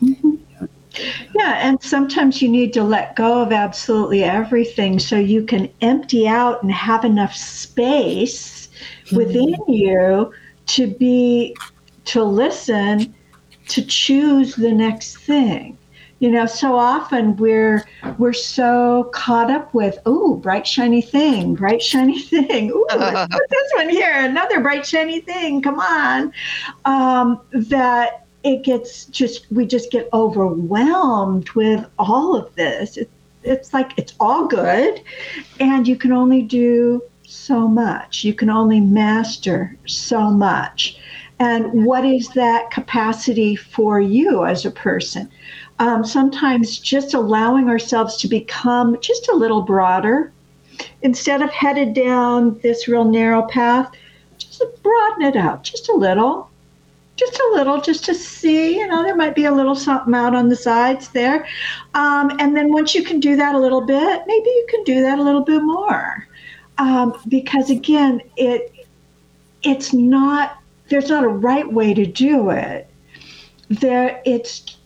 [0.00, 6.26] Yeah, and sometimes you need to let go of absolutely everything so you can empty
[6.26, 8.68] out and have enough space
[9.12, 9.72] within mm-hmm.
[9.72, 10.32] you
[10.66, 11.56] to be
[12.06, 13.14] to listen
[13.68, 15.78] to choose the next thing.
[16.20, 17.84] You know, so often we're
[18.18, 22.70] we're so caught up with, oh, bright shiny thing, bright shiny thing.
[22.70, 25.62] Ooh, let's put this one here, another bright shiny thing.
[25.62, 26.32] Come on,
[26.84, 32.96] um, that it gets just we just get overwhelmed with all of this.
[32.96, 33.10] It,
[33.42, 35.00] it's like it's all good,
[35.58, 38.24] and you can only do so much.
[38.24, 40.98] You can only master so much.
[41.38, 45.30] And what is that capacity for you as a person?
[45.80, 50.32] Um, sometimes just allowing ourselves to become just a little broader
[51.02, 53.90] instead of headed down this real narrow path,
[54.38, 56.50] just broaden it out just a little
[57.20, 60.34] just a little, just to see, you know, there might be a little something out
[60.34, 61.46] on the sides there.
[61.92, 65.02] Um, and then once you can do that a little bit, maybe you can do
[65.02, 66.26] that a little bit more.
[66.78, 68.72] Um, because again, it
[69.62, 70.56] it's not
[70.88, 72.88] there's not a right way to do it.
[73.68, 74.78] There it's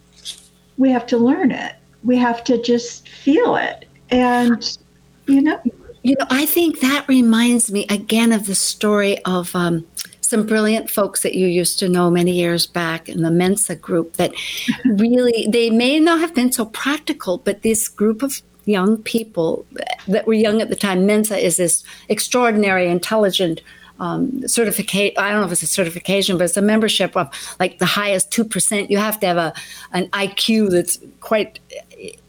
[0.79, 1.77] we have to learn it.
[2.03, 3.87] We have to just feel it.
[4.11, 4.79] And
[5.27, 5.61] you know,
[6.05, 9.87] You know, I think that reminds me again of the story of um,
[10.21, 14.15] some brilliant folks that you used to know many years back in the Mensa group
[14.15, 14.33] that
[14.85, 19.65] really, they may not have been so practical, but this group of young people
[20.07, 23.63] that were young at the time, Mensa is this extraordinary, intelligent
[24.01, 25.15] um, certificate.
[25.17, 27.29] I don't know if it's a certification, but it's a membership of
[27.61, 28.91] like the highest 2%.
[28.91, 29.55] You have to have a,
[29.93, 31.61] an IQ that's quite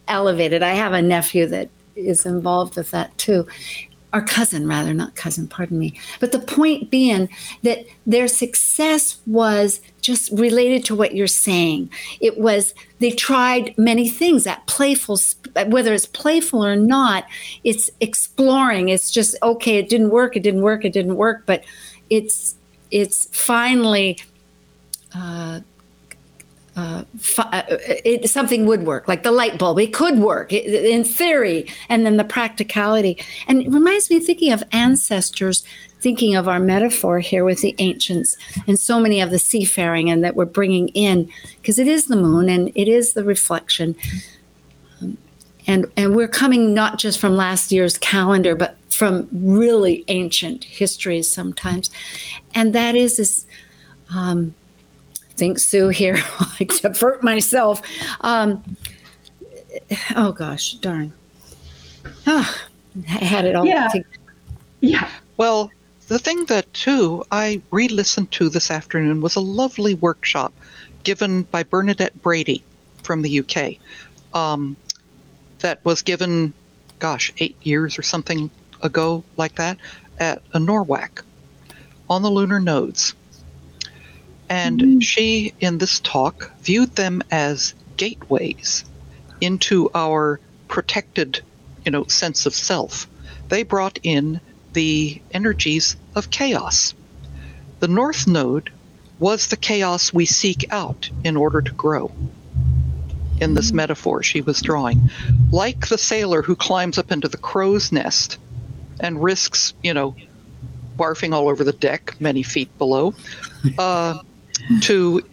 [0.08, 0.64] elevated.
[0.64, 3.48] I have a nephew that is involved with that too.
[4.14, 6.00] Our cousin, rather, not cousin, pardon me.
[6.20, 7.28] But the point being
[7.64, 11.90] that their success was just related to what you're saying.
[12.20, 15.20] It was, they tried many things, that playful,
[15.68, 17.26] whether it's playful or not,
[17.64, 18.90] it's exploring.
[18.90, 21.44] It's just, okay, it didn't work, it didn't work, it didn't work.
[21.46, 21.64] But
[22.10, 22.56] it's,
[22.92, 24.20] it's finally,
[25.14, 25.62] uh,
[26.76, 27.04] uh,
[28.04, 29.80] it, something would work, like the light bulb.
[29.80, 33.18] It could work i- in theory, and then the practicality.
[33.48, 35.64] And it reminds me thinking of ancestors,
[36.02, 38.36] thinking of our metaphor here with the ancients,
[38.68, 41.30] and so many of the seafaring, and that we're bringing in,
[41.62, 43.96] because it is the moon and it is the reflection.
[45.02, 45.18] Um,
[45.66, 51.32] and and we're coming not just from last year's calendar, but from really ancient histories
[51.32, 51.90] sometimes,
[52.54, 53.46] and that is this.
[54.14, 54.56] Um,
[55.36, 56.18] think Sue here,
[56.60, 57.82] except for myself.
[58.22, 58.64] Um,
[60.16, 61.14] oh gosh, darn.
[62.28, 62.66] Ah,
[63.10, 63.66] I had it all.
[63.66, 63.88] Yeah.
[63.90, 64.10] together.
[64.82, 65.10] yeah.
[65.38, 65.72] Well,
[66.08, 70.54] the thing that, too, I re listened to this afternoon was a lovely workshop
[71.04, 72.64] given by Bernadette Brady
[73.04, 73.76] from the UK.
[74.34, 74.76] Um,
[75.60, 76.54] that was given,
[77.00, 78.50] gosh, eight years or something
[78.82, 79.78] ago, like that,
[80.20, 81.22] at a NORWAC
[82.10, 83.16] on the lunar nodes.
[84.50, 88.86] And she, in this talk, viewed them as gateways
[89.42, 91.42] into our protected,
[91.84, 93.08] you know, sense of self.
[93.50, 94.40] They brought in
[94.74, 96.94] the energies of chaos.
[97.80, 98.72] The North Node
[99.20, 102.12] was the chaos we seek out in order to grow.
[103.40, 105.10] In this metaphor she was drawing,
[105.52, 108.38] like the sailor who climbs up into the crow's nest
[109.00, 110.16] and risks, you know,
[110.98, 113.14] barfing all over the deck many feet below,
[113.78, 114.20] uh,
[114.82, 115.24] to,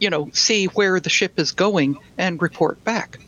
[0.00, 3.18] you know, see where the ship is going and report back.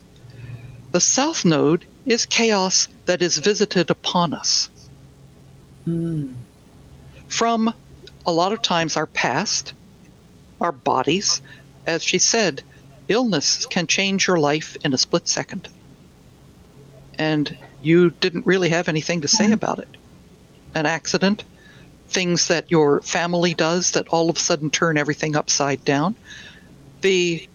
[0.91, 4.69] The South Node is chaos that is visited upon us.
[7.27, 7.73] From
[8.25, 9.73] a lot of times our past,
[10.59, 11.41] our bodies,
[11.85, 12.63] as she said,
[13.07, 15.69] illness can change your life in a split second.
[17.17, 19.53] And you didn't really have anything to say mm-hmm.
[19.53, 19.87] about it.
[20.75, 21.43] An accident,
[22.07, 26.15] things that your family does that all of a sudden turn everything upside down.
[27.01, 27.47] The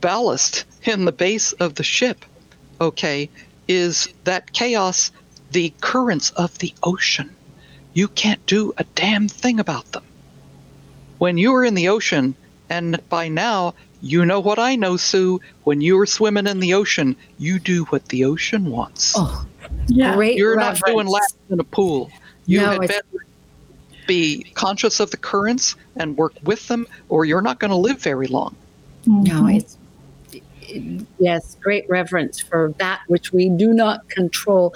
[0.00, 2.24] ballast in the base of the ship,
[2.80, 3.28] okay,
[3.68, 5.10] is that chaos,
[5.52, 7.34] the currents of the ocean.
[7.92, 10.04] You can't do a damn thing about them.
[11.18, 12.34] When you are in the ocean,
[12.68, 16.72] and by now you know what I know, Sue, when you are swimming in the
[16.74, 19.12] ocean, you do what the ocean wants.
[19.16, 19.46] Oh,
[19.88, 20.14] Yeah.
[20.14, 20.80] great You're reverence.
[20.80, 22.10] not doing laps in a pool.
[22.46, 23.24] You No, had it's- better
[24.10, 27.98] be conscious of the currents and work with them, or you're not going to live
[28.02, 28.56] very long.
[29.06, 29.56] No, mm-hmm.
[29.58, 29.76] it's
[31.20, 34.74] yes, great reverence for that which we do not control.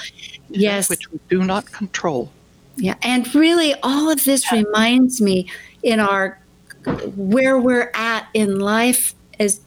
[0.51, 2.30] Yes, Which we do not control.
[2.76, 5.51] yeah, and really, all of this reminds me
[5.82, 6.39] in our
[7.16, 9.61] where we're at in life as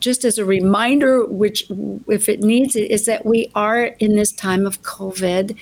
[0.00, 1.70] just as a reminder, which
[2.08, 5.56] if it needs it, is that we are in this time of COVID,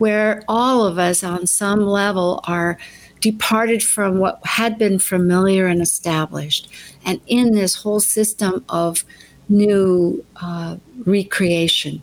[0.00, 2.78] where all of us on some level are
[3.20, 6.68] departed from what had been familiar and established,
[7.04, 9.04] and in this whole system of
[9.50, 12.00] new uh, recreation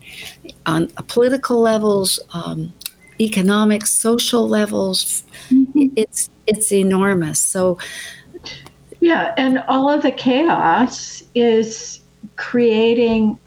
[0.64, 2.72] on political levels, um,
[3.20, 5.24] economic, social levels.
[5.74, 7.40] It's it's enormous.
[7.40, 7.78] So
[9.00, 12.00] Yeah, and all of the chaos is
[12.36, 13.38] creating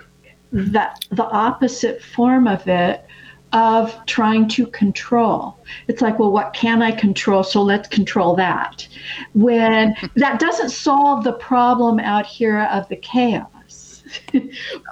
[0.52, 3.06] that the opposite form of it
[3.54, 5.58] of trying to control.
[5.88, 7.44] It's like, well, what can I control?
[7.44, 8.88] So let's control that.
[9.34, 14.04] When that doesn't solve the problem out here of the chaos.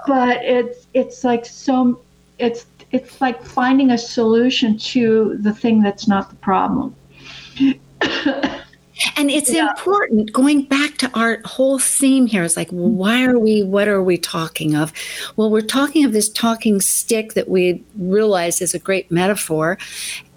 [0.07, 2.01] but it's it's like so
[2.37, 6.95] it's it's like finding a solution to the thing that's not the problem.
[9.15, 12.97] And it's important going back to our whole theme here is like, mm-hmm.
[12.97, 14.91] why are we, what are we talking of?
[15.35, 19.77] Well, we're talking of this talking stick that we realize is a great metaphor.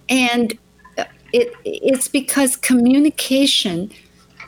[0.09, 0.57] And
[0.99, 3.91] uh, it it's because communication,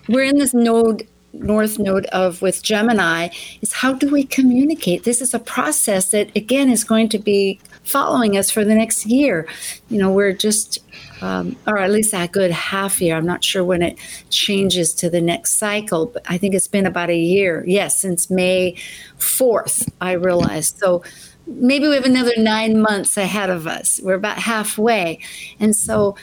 [0.09, 3.29] we're in this node, north node of with Gemini,
[3.63, 5.05] is how do we communicate?
[5.05, 9.07] This is a process that again is going to be following us for the next
[9.07, 9.47] year.
[9.89, 10.79] You know, we're just
[11.25, 13.17] um, or at least a good half year.
[13.17, 16.87] I'm not sure when it changes to the next cycle, but I think it's been
[16.87, 17.65] about a year.
[17.67, 18.77] Yes, since May
[19.19, 20.79] 4th, I realized.
[20.79, 21.03] So
[21.47, 24.01] maybe we have another nine months ahead of us.
[24.03, 25.21] We're about halfway.
[25.61, 26.17] And so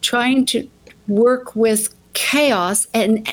[0.00, 0.68] trying to
[1.08, 3.28] work with chaos and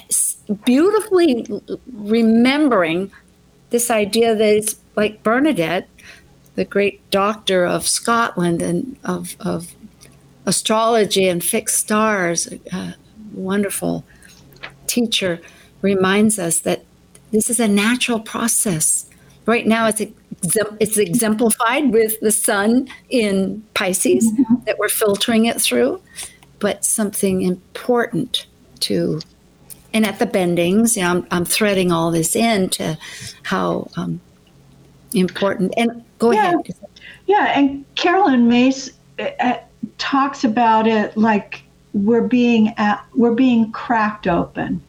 [0.65, 1.45] beautifully
[1.91, 3.11] remembering
[3.69, 5.87] this idea that it's like Bernadette,
[6.55, 9.73] the great doctor of Scotland and of, of
[10.45, 12.95] astrology and fixed stars, a
[13.33, 14.03] wonderful
[14.87, 15.39] teacher,
[15.81, 16.85] reminds us that
[17.31, 19.09] this is a natural process.
[19.45, 20.01] Right now, it's
[20.79, 24.29] it's exemplified with the sun in Pisces
[24.65, 26.01] that we're filtering it through,
[26.59, 28.45] but something important
[28.81, 29.21] to.
[29.93, 32.97] And at the bendings, you know, I'm, I'm threading all this into
[33.43, 34.21] how um,
[35.15, 35.73] important.
[35.77, 36.53] And go Yeah.
[36.53, 36.75] ahead.
[37.25, 39.57] Yeah, and Carolyn Myss uh, uh,
[39.97, 44.81] talks about it like we're being at, we're being cracked open.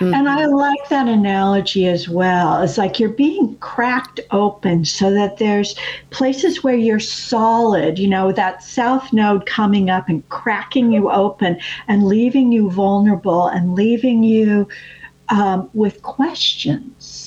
[0.00, 2.62] And I like that analogy as well.
[2.62, 5.74] It's like you're being cracked open so that there's
[6.10, 11.58] places where you're solid, you know, that south node coming up and cracking you open
[11.86, 14.66] and leaving you vulnerable and leaving you
[15.28, 17.19] um, with questions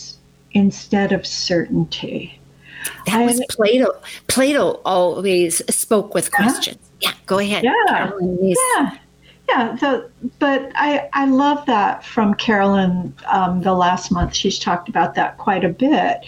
[0.53, 2.39] instead of certainty.
[3.05, 4.01] That was Plato.
[4.27, 6.77] Plato always spoke with questions.
[6.99, 7.63] Yeah, go ahead.
[7.63, 7.73] Yeah.
[7.87, 8.97] Carolyn Yeah,
[9.49, 9.75] yeah.
[9.79, 13.13] The, but I I love that from Carolyn.
[13.27, 16.19] Um, the last month she's talked about that quite a bit,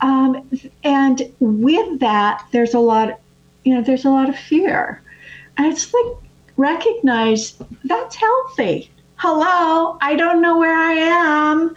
[0.00, 0.48] um,
[0.84, 3.20] and with that there's a lot,
[3.64, 5.02] you know, there's a lot of fear,
[5.56, 6.16] and it's like
[6.56, 7.54] recognize
[7.84, 8.90] that's healthy.
[9.16, 11.74] Hello, I don't know where I am.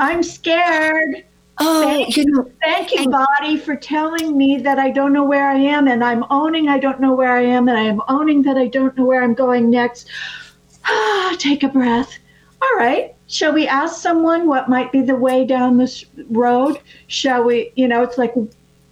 [0.00, 1.24] I'm scared.
[1.58, 5.46] Oh, thank you know, Thank you, body, for telling me that I don't know where
[5.46, 8.40] I am, and I'm owning I don't know where I am, and I am owning
[8.42, 10.08] that I don't know where I'm going next.
[10.86, 12.18] Ah, take a breath.
[12.62, 13.14] All right.
[13.26, 16.80] Shall we ask someone what might be the way down this road?
[17.08, 18.32] Shall we, you know, it's like,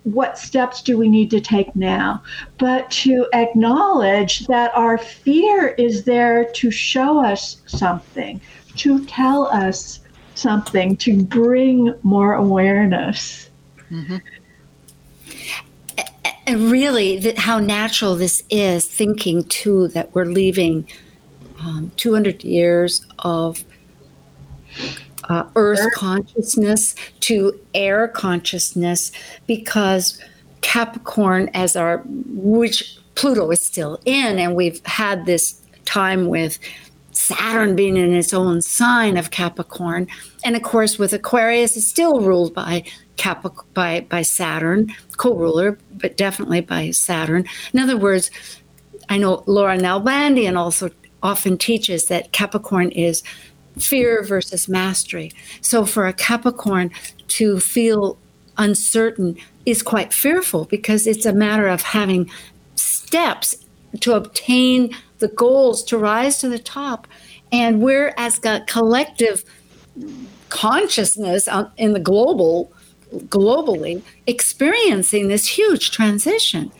[0.04, 2.22] what steps do we need to take now?
[2.58, 8.42] But to acknowledge that our fear is there to show us something,
[8.76, 10.00] to tell us
[10.38, 13.48] something, to bring more awareness.
[16.48, 20.88] and really that how natural this is thinking too that we're leaving
[21.60, 23.64] um, 200 years of
[25.28, 29.12] uh, earth consciousness to air consciousness
[29.46, 30.18] because
[30.62, 36.58] capricorn as our which pluto is still in and we've had this time with
[37.28, 40.06] Saturn being in its own sign of Capricorn,
[40.44, 42.84] and of course with Aquarius is still ruled by
[43.16, 47.44] Capric- by by Saturn, co-ruler, but definitely by Saturn.
[47.72, 48.30] In other words,
[49.08, 50.90] I know Laura Nalbandian also
[51.22, 53.22] often teaches that Capricorn is
[53.78, 55.32] fear versus mastery.
[55.60, 56.90] So for a Capricorn
[57.28, 58.18] to feel
[58.56, 62.30] uncertain is quite fearful because it's a matter of having
[62.74, 63.54] steps
[64.00, 67.06] to obtain the goals to rise to the top.
[67.52, 69.44] And we're as a collective
[70.48, 72.72] consciousness in the global,
[73.12, 76.70] globally, experiencing this huge transition.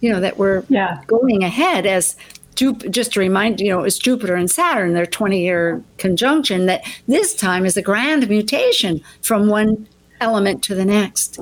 [0.00, 1.00] You know that we're Yeah.
[1.06, 2.16] going ahead as
[2.54, 6.82] Jup- just to remind you know it's Jupiter and Saturn their 20 year conjunction that
[7.06, 9.86] this time is a grand mutation from one
[10.22, 11.38] element to the next.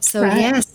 [0.00, 0.40] So Right.
[0.40, 0.66] yes,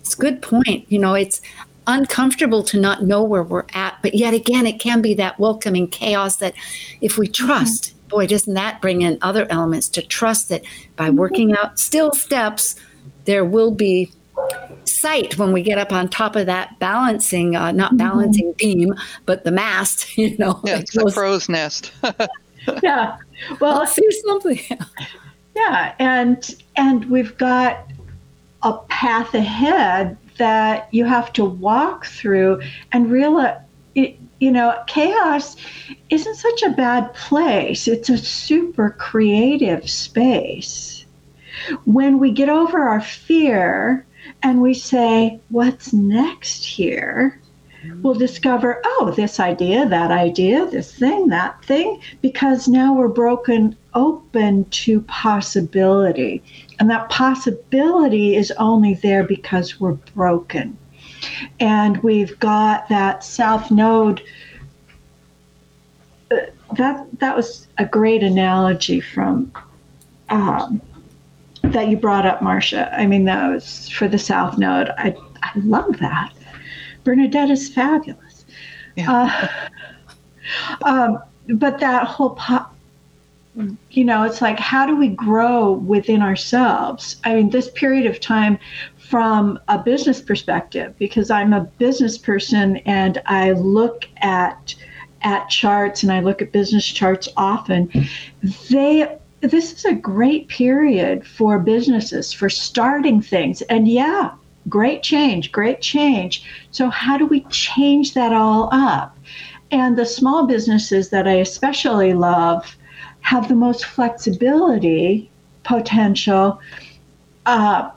[0.00, 0.86] it's a good point.
[0.88, 1.40] You know, it's
[1.86, 5.88] uncomfortable to not know where we're at, but yet again, it can be that welcoming
[5.88, 6.54] chaos that
[7.00, 8.08] if we trust, mm-hmm.
[8.08, 10.62] boy, doesn't that bring in other elements to trust that
[10.96, 11.18] by mm-hmm.
[11.18, 12.76] working out still steps,
[13.24, 14.10] there will be
[14.84, 17.98] sight when we get up on top of that balancing, uh, not mm-hmm.
[17.98, 18.94] balancing beam,
[19.26, 20.60] but the mast, you know.
[20.64, 21.92] Yeah, it's the goes- crow's nest.
[22.82, 23.16] Yeah.
[23.60, 24.60] Well, I'll see something.
[25.56, 27.86] Yeah, and and we've got
[28.62, 33.60] a path ahead that you have to walk through and realize
[33.94, 35.54] it, you know chaos
[36.10, 37.86] isn't such a bad place.
[37.86, 41.06] It's a super creative space.
[41.84, 44.04] When we get over our fear
[44.42, 47.38] and we say what's next here?
[48.02, 53.76] we'll discover oh this idea that idea this thing that thing because now we're broken
[53.94, 56.42] open to possibility
[56.82, 60.76] and that possibility is only there because we're broken.
[61.60, 64.20] And we've got that south node
[66.32, 66.38] uh,
[66.74, 69.52] that that was a great analogy from
[70.28, 70.82] um,
[71.62, 72.92] that you brought up marcia.
[72.92, 74.88] I mean that was for the south node.
[74.98, 76.32] I, I love that.
[77.04, 78.44] Bernadette is fabulous.
[78.98, 79.46] Uh,
[80.84, 82.66] um, but that whole po-
[83.90, 87.16] you know it's like how do we grow within ourselves?
[87.24, 88.58] I mean this period of time
[88.96, 94.74] from a business perspective because i'm a business person and i look at
[95.20, 97.90] at charts and i look at business charts often
[98.70, 103.60] they this is a great period for businesses for starting things.
[103.62, 104.32] And yeah
[104.68, 106.44] great change great change.
[106.70, 109.18] So how do we change that all up?
[109.72, 112.76] And the small businesses that i especially love
[113.22, 115.30] have the most flexibility
[115.64, 116.60] potential
[117.46, 117.90] uh,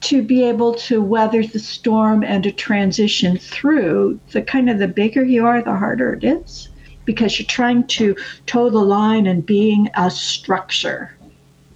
[0.00, 4.88] to be able to weather the storm and to transition through the kind of the
[4.88, 6.68] bigger you are the harder it is
[7.04, 8.16] because you're trying to
[8.46, 11.16] toe the line and being a structure.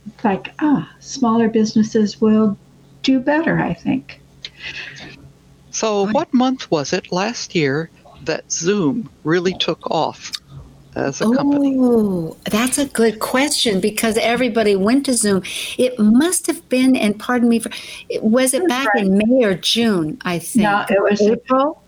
[0.07, 2.57] It's like ah smaller businesses will
[3.03, 4.21] do better i think.
[5.71, 7.91] So, what month was it last year
[8.25, 10.33] that Zoom really took off
[10.97, 11.77] as a company?
[11.79, 15.43] Oh, that's a good question because everybody went to Zoom.
[15.79, 17.71] It must have been, and pardon me for,
[18.09, 20.19] it- was it back in May or June?
[20.23, 20.65] I think.
[20.65, 21.83] No, it was- April.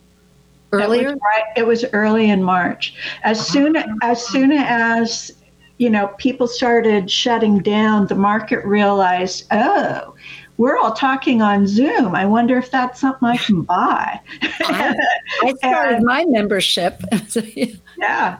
[0.70, 1.08] Earlier.
[1.08, 2.94] It was, right, it was early in March.
[3.22, 3.52] As uh-huh.
[3.52, 5.32] soon as soon as
[5.78, 10.14] you know people started shutting down, the market realized, oh,
[10.58, 12.14] we're all talking on Zoom.
[12.14, 14.20] I wonder if that's something I can buy.
[14.42, 14.94] I,
[15.42, 17.02] I started And- my membership.
[17.28, 17.72] So, yeah.
[17.96, 18.38] yeah,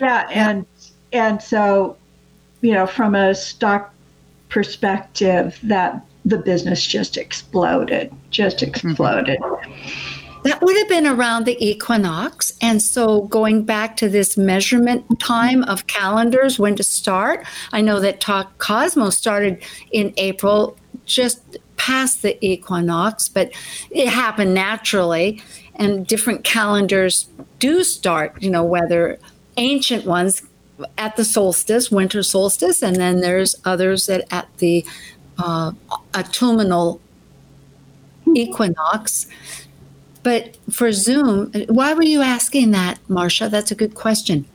[0.00, 0.66] yeah, and
[1.12, 1.96] and so
[2.60, 3.92] you know from a stock
[4.48, 8.88] perspective, that the business just exploded, just mm-hmm.
[8.88, 9.38] exploded.
[10.44, 12.52] That would have been around the equinox.
[12.60, 17.98] And so, going back to this measurement time of calendars, when to start, I know
[18.00, 20.76] that Talk Cosmos started in April,
[21.08, 23.50] just past the equinox, but
[23.90, 25.42] it happened naturally.
[25.74, 27.28] And different calendars
[27.58, 29.18] do start, you know, whether
[29.56, 30.42] ancient ones
[30.96, 34.84] at the solstice, winter solstice, and then there's others that at the
[35.38, 35.72] uh,
[36.14, 37.00] autumnal
[38.34, 39.26] equinox.
[40.22, 43.48] But for Zoom, why were you asking that, Marcia?
[43.48, 44.46] That's a good question.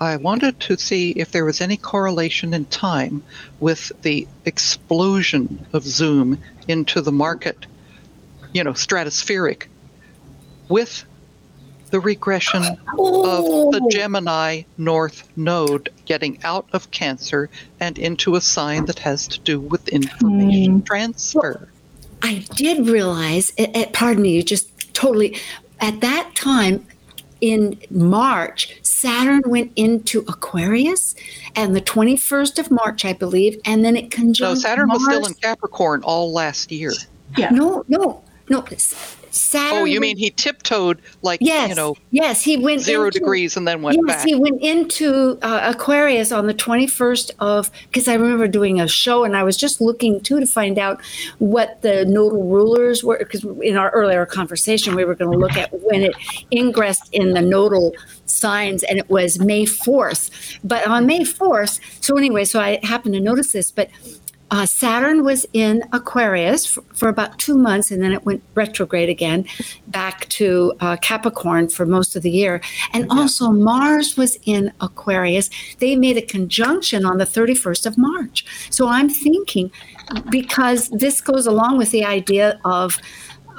[0.00, 3.22] I wanted to see if there was any correlation in time
[3.60, 6.38] with the explosion of Zoom
[6.68, 7.66] into the market,
[8.54, 9.64] you know, stratospheric,
[10.70, 11.04] with
[11.90, 12.62] the regression
[12.96, 13.66] oh.
[13.68, 19.28] of the Gemini North node getting out of Cancer and into a sign that has
[19.28, 20.86] to do with information mm.
[20.86, 21.68] transfer.
[22.22, 25.36] I did realize, it, it, pardon me, you just totally,
[25.80, 26.86] at that time
[27.40, 31.14] in March, Saturn went into Aquarius
[31.56, 34.40] and the 21st of March, I believe, and then it conjunct.
[34.40, 35.00] No, Saturn Mars.
[35.00, 36.92] was still in Capricorn all last year.
[37.34, 37.48] Yeah.
[37.48, 38.62] No, no, no.
[39.34, 39.78] Saturn.
[39.78, 41.96] Oh, you mean he tiptoed like yes, you know?
[42.10, 44.26] Yes, he went zero into, degrees and then went yes, back.
[44.26, 48.88] he went into uh, Aquarius on the twenty first of because I remember doing a
[48.88, 51.00] show and I was just looking too to find out
[51.38, 55.56] what the nodal rulers were because in our earlier conversation we were going to look
[55.56, 56.14] at when it
[56.50, 57.94] ingressed in the nodal
[58.26, 60.30] signs and it was May fourth.
[60.64, 63.90] But on May fourth, so anyway, so I happened to notice this, but
[64.50, 69.08] uh, Saturn was in Aquarius for, for, about two months, and then it went retrograde
[69.08, 69.46] again
[69.86, 72.60] back to uh, Capricorn for most of the year.
[72.92, 73.20] And yeah.
[73.20, 75.50] also, Mars was in Aquarius.
[75.78, 78.44] They made a conjunction on the 31st of March.
[78.70, 79.70] So I'm thinking,
[80.30, 82.98] because this goes along with the idea of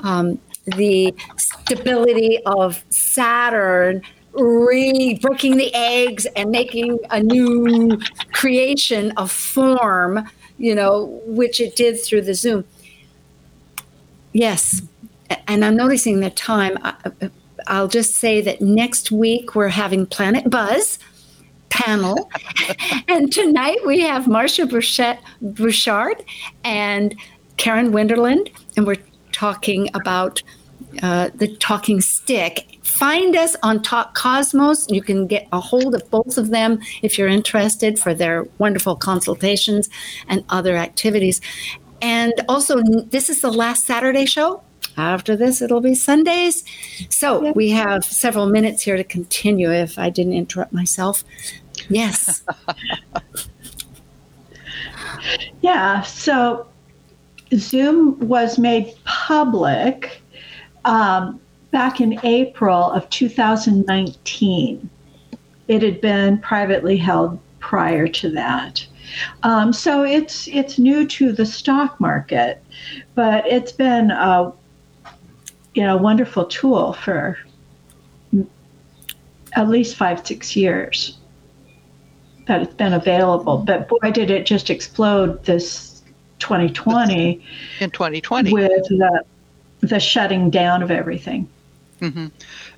[0.03, 4.01] um, the stability of Saturn
[4.33, 7.99] re breaking the eggs and making a new
[8.31, 10.25] creation of form
[10.61, 12.63] you know, which it did through the Zoom.
[14.31, 14.81] Yes.
[15.47, 16.77] And I'm noticing the time.
[17.65, 20.99] I'll just say that next week we're having Planet Buzz
[21.69, 22.29] panel.
[23.07, 26.23] and tonight we have Marcia Butchart
[26.63, 27.15] and
[27.57, 29.01] Karen Wennerlind, and we're
[29.31, 30.43] talking about
[31.01, 32.70] uh, the talking stick.
[32.91, 34.87] Find us on Talk Cosmos.
[34.89, 38.95] You can get a hold of both of them if you're interested for their wonderful
[38.95, 39.89] consultations
[40.27, 41.41] and other activities.
[42.01, 44.61] And also, this is the last Saturday show.
[44.97, 46.63] After this, it'll be Sundays.
[47.09, 47.55] So yep.
[47.55, 51.23] we have several minutes here to continue if I didn't interrupt myself.
[51.89, 52.43] Yes.
[55.61, 56.01] yeah.
[56.01, 56.67] So
[57.55, 60.21] Zoom was made public
[60.85, 61.40] um,
[61.71, 64.89] back in April of 2019.
[65.67, 68.85] It had been privately held prior to that.
[69.43, 72.63] Um, so it's it's new to the stock market,
[73.15, 74.53] but it's been a
[75.73, 77.37] you know wonderful tool for
[79.53, 81.17] at least five six years
[82.47, 83.57] that it's been available.
[83.57, 86.01] But boy, did it just explode this
[86.39, 87.43] 2020
[87.79, 89.23] in 2020 with the
[89.81, 91.49] the shutting down of everything.
[92.01, 92.27] Mm-hmm.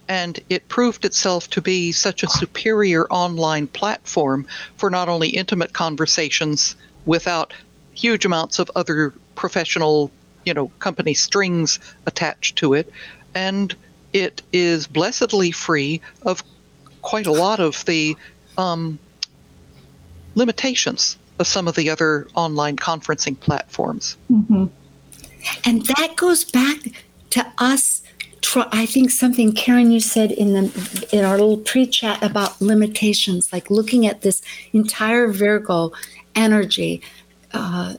[0.07, 4.45] And it proved itself to be such a superior online platform
[4.75, 7.53] for not only intimate conversations without
[7.93, 10.11] huge amounts of other professional,
[10.45, 12.91] you know, company strings attached to it,
[13.33, 13.75] and
[14.11, 16.43] it is blessedly free of
[17.01, 18.15] quite a lot of the
[18.57, 18.99] um,
[20.35, 24.17] limitations of some of the other online conferencing platforms.
[24.31, 24.65] Mm-hmm.
[25.65, 26.79] And that goes back
[27.31, 28.02] to us.
[28.55, 33.69] I think something Karen you said in the in our little pre-chat about limitations, like
[33.69, 34.41] looking at this
[34.73, 35.91] entire Virgo
[36.35, 37.01] energy,
[37.53, 37.95] uh,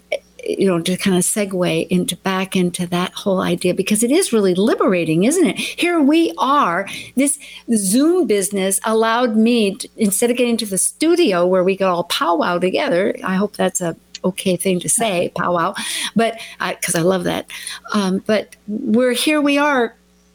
[0.46, 4.32] you know, to kind of segue into back into that whole idea because it is
[4.32, 5.58] really liberating, isn't it?
[5.58, 6.88] Here we are.
[7.16, 7.38] This
[7.74, 12.04] Zoom business allowed me, to, instead of getting to the studio where we could all
[12.04, 13.16] powwow together.
[13.24, 15.74] I hope that's a okay thing to say, powwow,
[16.16, 17.50] but because I, I, love that.
[17.92, 19.94] Um, but we're here, we are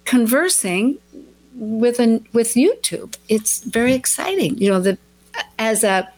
[0.10, 0.98] conversing
[1.54, 3.16] with an with YouTube.
[3.28, 4.98] It's very exciting, you know, the
[5.60, 6.12] as a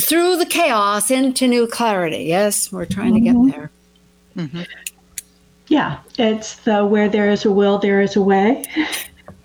[0.00, 2.24] through the chaos into new clarity.
[2.24, 3.14] Yes, we're trying mm-hmm.
[3.14, 3.50] to get mm-hmm.
[3.50, 3.70] there.
[4.36, 4.62] Mm-hmm.
[5.68, 8.64] Yeah, it's the where there is a will, there is a way.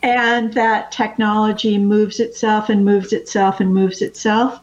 [0.01, 4.59] and that technology moves itself and moves itself and moves itself.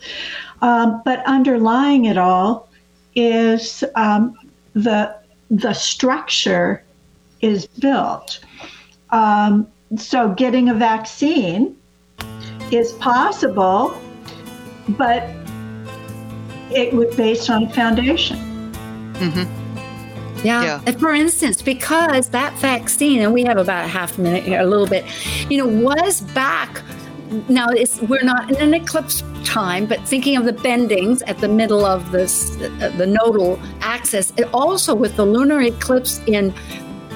[0.61, 2.69] Um, but underlying it all
[3.15, 4.37] is um,
[4.75, 5.15] the
[5.51, 6.83] the structure
[7.43, 8.41] is built.
[9.11, 9.67] um,
[9.99, 11.77] so getting a vaccine
[12.71, 14.01] is possible,
[14.89, 15.29] but
[16.71, 18.39] it was based on a foundation.
[20.43, 20.65] Yeah.
[20.65, 20.83] Yeah.
[20.87, 24.67] And For instance, because that vaccine, and we have about a half minute here, a
[24.67, 25.05] little bit,
[25.51, 26.83] you know, was back.
[27.49, 31.49] Now it's we're not in an eclipse time, but thinking of the bendings at the
[31.49, 34.33] middle of this, uh, the nodal axis.
[34.37, 36.53] It also with the lunar eclipse in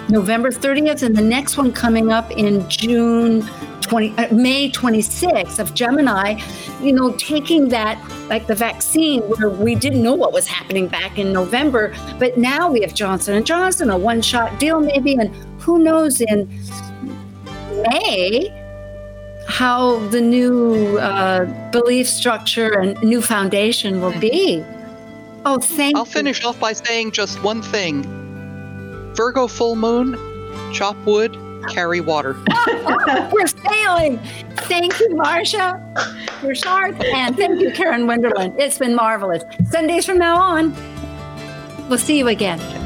[0.09, 3.43] November 30th, and the next one coming up in June
[3.81, 6.41] 20, uh, May 26th of Gemini.
[6.81, 7.99] You know, taking that
[8.29, 12.71] like the vaccine where we didn't know what was happening back in November, but now
[12.71, 16.49] we have Johnson and Johnson, a one-shot deal maybe, and who knows in
[17.91, 18.53] May
[19.49, 24.65] how the new uh, belief structure and new foundation will be.
[25.45, 26.11] Oh, thank I'll you.
[26.11, 28.26] finish off by saying just one thing
[29.17, 30.15] Virgo full moon,
[30.73, 31.37] chop wood,
[31.71, 32.37] carry water.
[33.33, 34.19] We're sailing.
[34.69, 35.83] Thank you, Marcia
[36.43, 38.59] Butchart, and thank you, Karen Wennerlind.
[38.59, 39.43] It's been marvelous.
[39.71, 40.75] Sundays from now on,
[41.89, 42.86] we'll see you again.